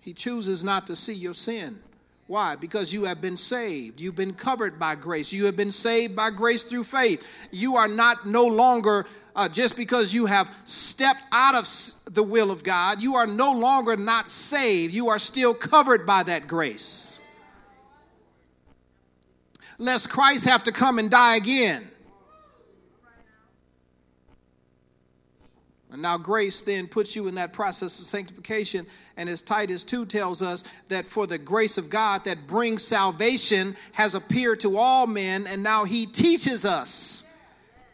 [0.00, 1.78] He chooses not to see your sin.
[2.26, 2.56] Why?
[2.56, 4.00] Because you have been saved.
[4.00, 5.32] You've been covered by grace.
[5.32, 7.48] You have been saved by grace through faith.
[7.52, 9.06] You are not no longer,
[9.36, 11.68] uh, just because you have stepped out of
[12.12, 14.92] the will of God, you are no longer not saved.
[14.92, 17.21] You are still covered by that grace
[19.78, 21.88] lest Christ have to come and die again.
[25.92, 28.86] And now grace then puts you in that process of sanctification.
[29.18, 33.76] And as Titus 2 tells us, that for the grace of God that brings salvation
[33.92, 37.28] has appeared to all men, and now he teaches us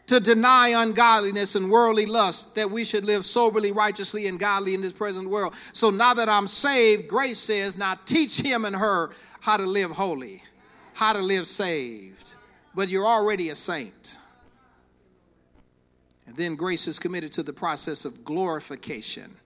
[0.06, 4.80] to deny ungodliness and worldly lust, that we should live soberly, righteously, and godly in
[4.80, 5.54] this present world.
[5.72, 9.10] So now that I'm saved, grace says, now teach him and her
[9.40, 10.42] how to live holy,
[10.98, 12.34] how to live saved.
[12.74, 14.18] But you're already a saint.
[16.26, 19.36] And then grace is committed to the process of glorification.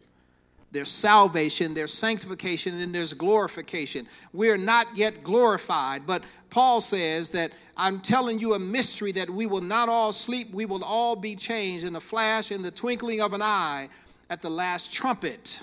[0.70, 4.07] There's salvation, there's sanctification, and then there's glorification.
[4.32, 9.44] We're not yet glorified, but Paul says that I'm telling you a mystery that we
[9.44, 13.20] will not all sleep, we will all be changed in a flash, in the twinkling
[13.20, 13.90] of an eye,
[14.30, 15.62] at the last trumpet.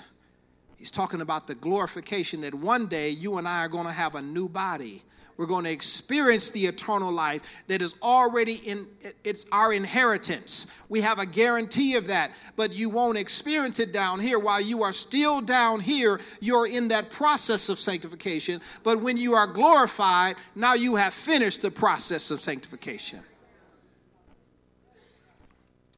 [0.76, 4.14] He's talking about the glorification that one day you and I are going to have
[4.14, 5.02] a new body
[5.40, 8.86] we're going to experience the eternal life that is already in
[9.24, 10.66] it's our inheritance.
[10.90, 14.38] We have a guarantee of that, but you won't experience it down here.
[14.38, 18.60] While you are still down here, you're in that process of sanctification.
[18.84, 23.20] But when you are glorified, now you have finished the process of sanctification.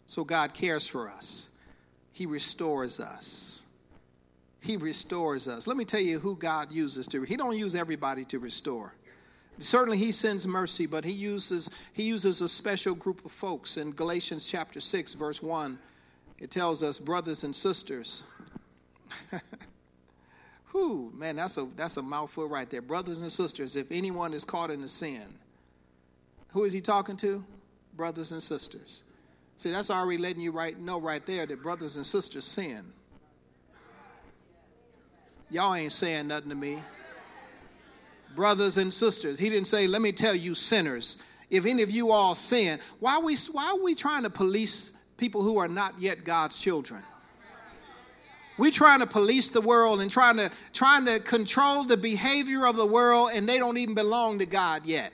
[0.07, 1.51] So God cares for us.
[2.12, 3.64] He restores us.
[4.61, 5.66] He restores us.
[5.66, 7.22] Let me tell you who God uses to.
[7.22, 8.95] He don't use everybody to restore.
[9.59, 13.92] Certainly he sends mercy, but he uses he uses a special group of folks in
[13.92, 15.78] Galatians chapter 6 verse 1.
[16.38, 18.24] It tells us brothers and sisters.
[20.72, 22.82] Whew, man, that's a that's a mouthful right there.
[22.82, 25.28] Brothers and sisters, if anyone is caught in a sin,
[26.48, 27.44] who is he talking to?
[27.94, 29.03] Brothers and sisters.
[29.59, 32.84] See, that's already letting you right know right there that brothers and sisters sin.
[35.50, 36.78] Y'all ain't saying nothing to me
[38.35, 39.39] brothers and sisters.
[39.39, 43.16] He didn't say, let me tell you, sinners, if any of you all sin, why
[43.16, 47.03] are we, why are we trying to police people who are not yet God's children?
[48.59, 52.76] We're trying to police the world and trying to, trying to control the behavior of
[52.76, 55.12] the world, and they don't even belong to God yet.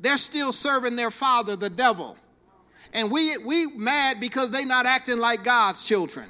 [0.00, 2.16] They're still serving their father, the devil.
[2.92, 6.26] And we, we mad because they're not acting like God's children.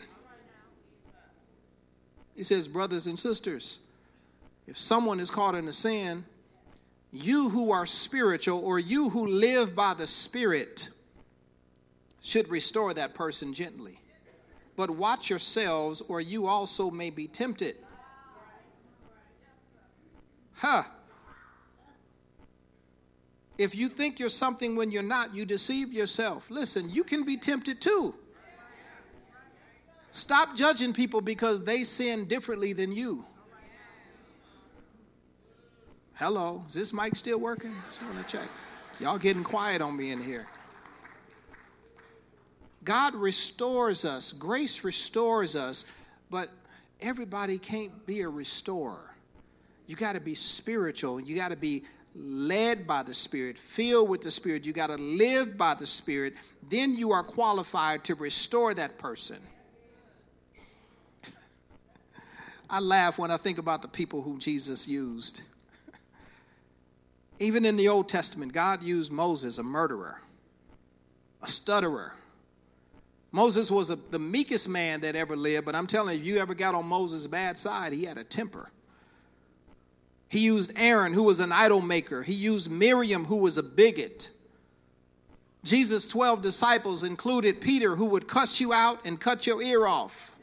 [2.35, 3.81] He says, brothers and sisters,
[4.71, 6.25] if someone is caught in a sin,
[7.11, 10.91] you who are spiritual or you who live by the Spirit
[12.21, 13.99] should restore that person gently.
[14.77, 17.75] But watch yourselves, or you also may be tempted.
[20.55, 20.85] Huh.
[23.59, 26.49] If you think you're something when you're not, you deceive yourself.
[26.49, 28.15] Listen, you can be tempted too.
[30.13, 33.25] Stop judging people because they sin differently than you.
[36.21, 37.73] Hello, is this mic still working?
[37.87, 38.47] Just want to check.
[38.99, 40.47] Y'all getting quiet on me in here.
[42.85, 45.91] God restores us, grace restores us,
[46.29, 46.51] but
[47.01, 49.15] everybody can't be a restorer.
[49.87, 51.21] You got to be spiritual.
[51.21, 54.67] You got to be led by the Spirit, filled with the Spirit.
[54.67, 56.35] You got to live by the Spirit.
[56.69, 59.39] Then you are qualified to restore that person.
[62.69, 65.45] I laugh when I think about the people whom Jesus used.
[67.41, 70.21] Even in the Old Testament, God used Moses, a murderer,
[71.43, 72.13] a stutterer.
[73.33, 76.39] Moses was a, the meekest man that ever lived, but I'm telling you, if you
[76.39, 78.71] ever got on Moses' bad side, he had a temper.
[80.29, 82.23] He used Aaron, who was an idol maker.
[82.23, 84.31] He used Miriam, who was a bigot.
[85.65, 90.37] Jesus' 12 disciples included Peter, who would cuss you out and cut your ear off.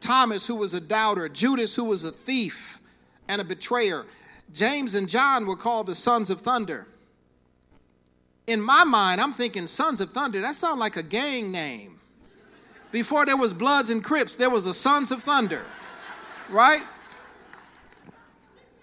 [0.00, 1.28] Thomas, who was a doubter.
[1.28, 2.80] Judas, who was a thief
[3.28, 4.04] and a betrayer.
[4.52, 6.86] James and John were called the sons of thunder.
[8.46, 12.00] In my mind, I'm thinking sons of thunder, that sounds like a gang name.
[12.90, 15.62] Before there was Bloods and Crips, there was the sons of thunder,
[16.50, 16.82] right?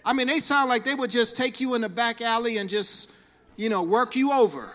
[0.03, 2.67] I mean, they sound like they would just take you in the back alley and
[2.67, 3.11] just,
[3.57, 4.71] you know, work you over.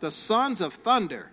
[0.00, 1.30] The sons of thunder.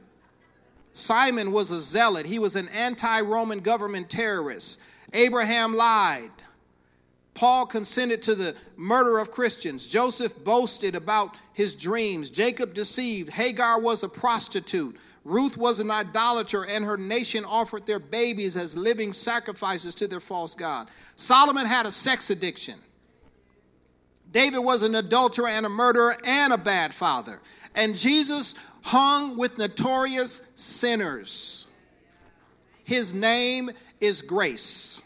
[0.94, 4.82] Simon was a zealot, he was an anti Roman government terrorist.
[5.14, 6.32] Abraham lied.
[7.38, 9.86] Paul consented to the murder of Christians.
[9.86, 12.32] Joseph boasted about his dreams.
[12.32, 13.30] Jacob deceived.
[13.30, 14.98] Hagar was a prostitute.
[15.24, 20.20] Ruth was an idolater, and her nation offered their babies as living sacrifices to their
[20.20, 20.90] false God.
[21.16, 22.80] Solomon had a sex addiction.
[24.32, 27.40] David was an adulterer and a murderer and a bad father.
[27.76, 31.68] And Jesus hung with notorious sinners.
[32.84, 33.70] His name
[34.02, 35.04] is grace.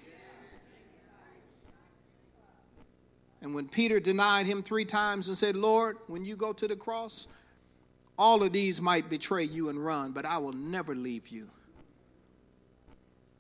[3.42, 6.76] And when Peter denied him three times and said, Lord, when you go to the
[6.76, 7.28] cross,
[8.18, 11.50] all of these might betray you and run, but I will never leave you.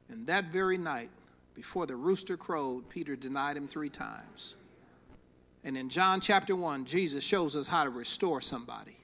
[0.09, 1.09] And that very night,
[1.53, 4.55] before the rooster crowed, Peter denied him three times.
[5.63, 8.97] And in John chapter 1, Jesus shows us how to restore somebody.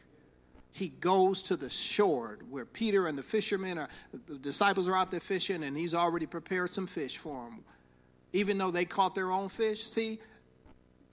[0.72, 3.90] He goes to the shore where Peter and the fishermen are,
[4.28, 7.64] the disciples are out there fishing, and he's already prepared some fish for them.
[8.34, 10.20] Even though they caught their own fish, see,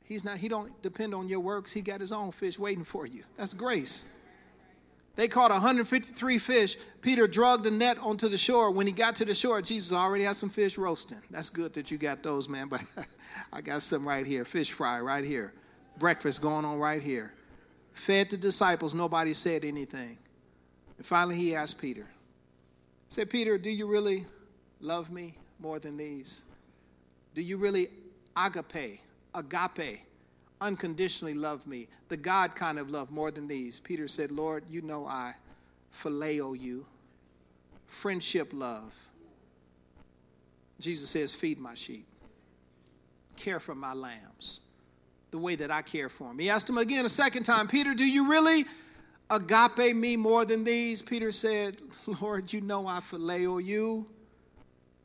[0.05, 1.73] he's not, he don't depend on your works.
[1.73, 3.25] He got his own fish waiting for you.
[3.37, 4.09] That's grace.
[5.17, 6.77] They caught 153 fish.
[7.01, 8.71] Peter dragged the net onto the shore.
[8.71, 11.23] When he got to the shore, Jesus already had some fish roasting.
[11.31, 12.83] That's good that you got those, man, but
[13.53, 15.53] I got some right here fish fry right here.
[15.99, 17.33] Breakfast going on right here.
[17.93, 20.19] Fed the disciples, nobody said anything.
[20.97, 22.07] And finally, he asked Peter,
[23.07, 24.27] he said, Peter, do you really
[24.81, 26.43] love me more than these?
[27.35, 27.87] Do you really
[28.37, 29.01] agape,
[29.35, 30.01] agape,
[30.61, 33.81] unconditionally love me, the God kind of love more than these?
[33.81, 35.35] Peter said, Lord, you know I
[35.93, 36.85] phileo you,
[37.87, 38.95] friendship love.
[40.81, 42.07] Jesus says, Feed my sheep,
[43.37, 44.61] care for my lambs,
[45.31, 46.39] the way that I care for them.
[46.39, 48.65] He asked him again a second time, Peter, do you really
[49.31, 51.01] agape me more than these?
[51.03, 51.77] Peter said,
[52.21, 54.07] Lord, you know I phileo you.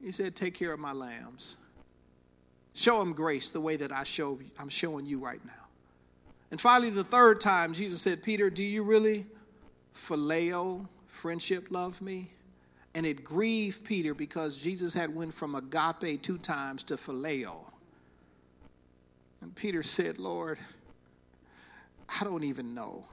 [0.04, 1.58] He said, Take care of my lambs.
[2.80, 5.66] Show them grace the way that I show, I'm showing you right now.
[6.50, 9.26] And finally, the third time, Jesus said, Peter, do you really
[9.94, 12.32] phileo, friendship, love me?
[12.96, 17.66] And it grieved Peter because Jesus had went from agape two times to phileo.
[19.42, 20.58] And Peter said, Lord,
[22.08, 23.04] I don't even know.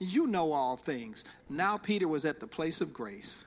[0.00, 1.26] You know all things.
[1.48, 3.44] Now Peter was at the place of grace.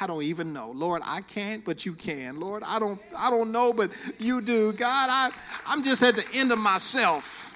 [0.00, 0.72] I don't even know.
[0.74, 2.40] Lord, I can't, but you can.
[2.40, 4.72] Lord, I don't I don't know, but you do.
[4.72, 5.30] God, I
[5.66, 7.50] I'm just at the end of myself.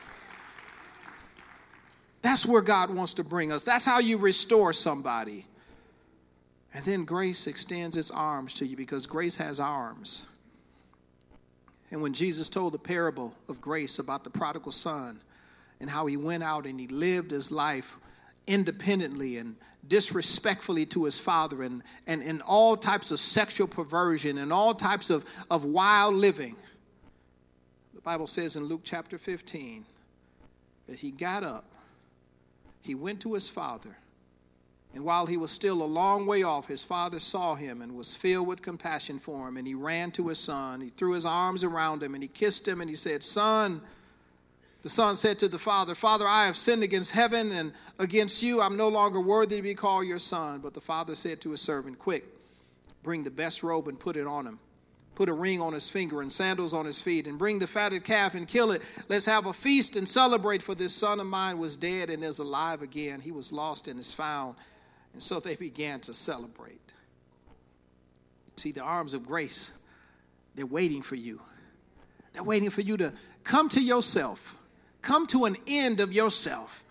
[2.22, 3.62] That's where God wants to bring us.
[3.62, 5.46] That's how you restore somebody.
[6.74, 10.28] And then grace extends its arms to you because grace has arms.
[11.90, 15.22] And when Jesus told the parable of grace about the prodigal son
[15.80, 17.96] and how he went out and he lived his life
[18.48, 19.54] independently and
[19.86, 25.10] disrespectfully to his father and, and, and all types of sexual perversion and all types
[25.10, 26.56] of, of wild living,
[27.94, 29.84] the Bible says in Luke chapter 15
[30.88, 31.64] that he got up
[32.88, 33.94] he went to his father.
[34.94, 38.16] And while he was still a long way off, his father saw him and was
[38.16, 39.58] filled with compassion for him.
[39.58, 40.80] And he ran to his son.
[40.80, 43.82] He threw his arms around him and he kissed him and he said, Son,
[44.82, 48.60] the son said to the father, Father, I have sinned against heaven and against you.
[48.60, 50.60] I'm no longer worthy to be called your son.
[50.60, 52.24] But the father said to his servant, Quick,
[53.02, 54.58] bring the best robe and put it on him
[55.18, 58.04] put a ring on his finger and sandals on his feet, and bring the fatted
[58.04, 58.82] calf and kill it.
[59.08, 62.38] Let's have a feast and celebrate, for this son of mine was dead and is
[62.38, 63.20] alive again.
[63.20, 64.54] He was lost and is found.
[65.14, 66.80] And so they began to celebrate.
[68.54, 69.78] See, the arms of grace,
[70.54, 71.40] they're waiting for you.
[72.32, 73.12] They're waiting for you to
[73.42, 74.56] come to yourself,
[75.08, 76.84] come to an end of yourself,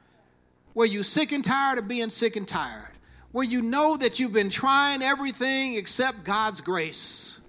[0.73, 2.91] where you're sick and tired of being sick and tired,
[3.31, 7.47] where you know that you've been trying everything except God's grace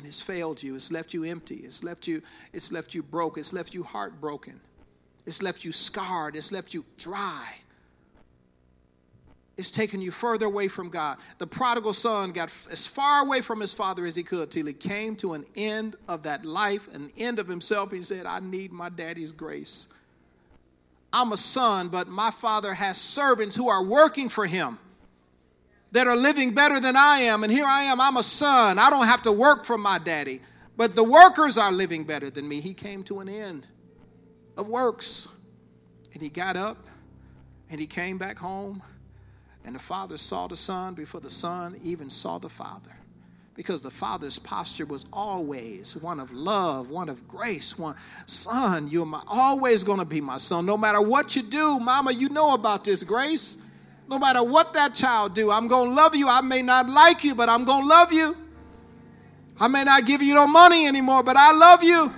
[0.00, 0.74] and it's failed you.
[0.74, 1.56] It's left you empty.
[1.56, 2.22] It's left you,
[2.54, 3.36] it's left you broke.
[3.36, 4.58] It's left you heartbroken.
[5.26, 6.36] It's left you scarred.
[6.36, 7.46] It's left you dry.
[9.60, 11.18] It's taken you further away from God.
[11.36, 14.72] The prodigal son got as far away from his father as he could till he
[14.72, 17.92] came to an end of that life, an end of himself.
[17.92, 19.92] He said, I need my daddy's grace.
[21.12, 24.78] I'm a son, but my father has servants who are working for him
[25.92, 27.44] that are living better than I am.
[27.44, 28.78] And here I am, I'm a son.
[28.78, 30.40] I don't have to work for my daddy.
[30.78, 32.60] But the workers are living better than me.
[32.62, 33.66] He came to an end
[34.56, 35.28] of works.
[36.14, 36.78] And he got up
[37.68, 38.82] and he came back home.
[39.64, 42.96] And the father saw the son before the son even saw the father.
[43.54, 47.94] Because the father's posture was always one of love, one of grace, one
[48.24, 50.64] son, you're my, always going to be my son.
[50.64, 53.66] No matter what you do, mama, you know about this grace.
[54.10, 56.28] No matter what that child do i'm going to love you.
[56.28, 58.36] I may not like you but i'm going to love you.
[59.60, 62.12] I may not give you no money anymore but i love you.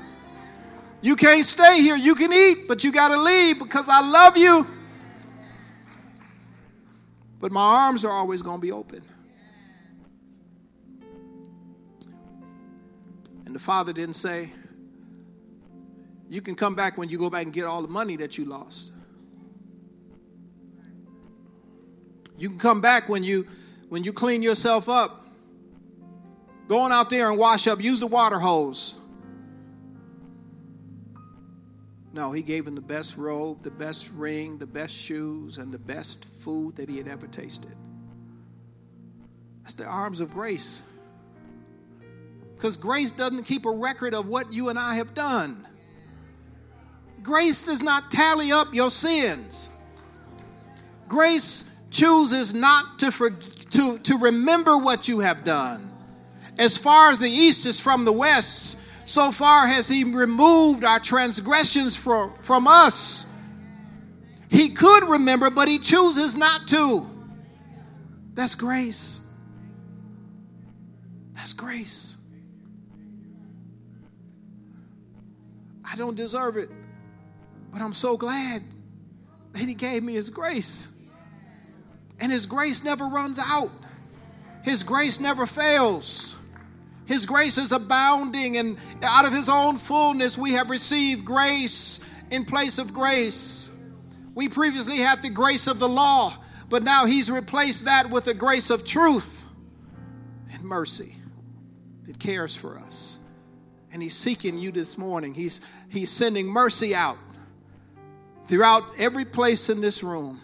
[1.03, 1.97] You can't stay here.
[1.97, 4.67] You can eat but you got to leave because i love you
[7.43, 9.03] but my arms are always going to be open
[13.45, 14.51] and the father didn't say
[16.31, 18.47] you can come back when you go back and get all the money that you
[18.47, 18.93] lost
[22.43, 23.47] You can come back when you
[23.89, 25.25] when you clean yourself up.
[26.67, 28.95] Going out there and wash up, use the water hose.
[32.13, 35.79] No, he gave him the best robe, the best ring, the best shoes, and the
[35.79, 37.75] best food that he had ever tasted.
[39.63, 40.83] That's the arms of grace.
[42.55, 45.67] Because grace doesn't keep a record of what you and I have done.
[47.23, 49.71] Grace does not tally up your sins.
[51.09, 55.93] Grace chooses not to, for, to, to remember what you have done.
[56.59, 61.01] As far as the east is from the west, so far has He removed our
[61.01, 63.27] transgressions from, from us.
[64.49, 67.07] He could remember, but He chooses not to.
[68.35, 69.27] That's grace.
[71.35, 72.19] That's grace.
[75.85, 76.71] I don't deserve it,
[77.73, 78.63] but I'm so glad
[79.53, 80.89] that He gave me His grace.
[82.21, 83.71] And His grace never runs out,
[84.65, 86.37] His grace never fails.
[87.07, 92.01] His grace is abounding, and out of His own fullness, we have received grace
[92.31, 93.71] in place of grace.
[94.35, 96.35] We previously had the grace of the law,
[96.69, 99.47] but now He's replaced that with the grace of truth
[100.53, 101.17] and mercy
[102.05, 103.19] that cares for us.
[103.93, 105.35] And He's seeking you this morning.
[105.35, 107.19] He's, he's sending mercy out
[108.47, 110.41] throughout every place in this room.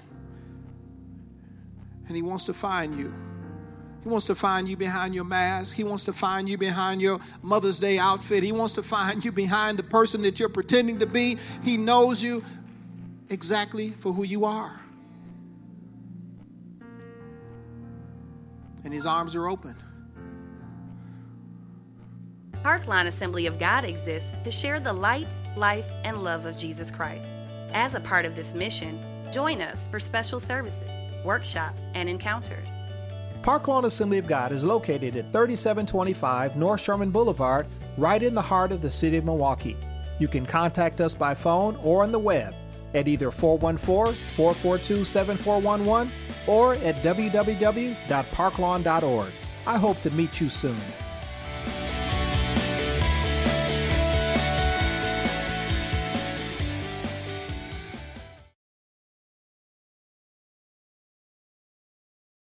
[2.06, 3.14] And He wants to find you.
[4.03, 5.76] He wants to find you behind your mask.
[5.76, 8.42] He wants to find you behind your Mother's Day outfit.
[8.42, 11.36] He wants to find you behind the person that you're pretending to be.
[11.62, 12.44] He knows you
[13.28, 14.80] exactly for who you are.
[18.84, 19.76] And His arms are open.
[22.62, 27.24] Parklawn Assembly of God exists to share the light, life, and love of Jesus Christ.
[27.72, 29.01] As a part of this mission,
[29.32, 30.88] join us for special services,
[31.24, 32.68] workshops, and encounters.
[33.43, 37.66] Parklawn Assembly of God is located at 3725 North Sherman Boulevard,
[37.97, 39.76] right in the heart of the city of Milwaukee.
[40.18, 42.55] You can contact us by phone or on the web
[42.95, 46.12] at either 414 442 7411
[46.47, 49.32] or at www.parklawn.org.
[49.66, 50.80] I hope to meet you soon.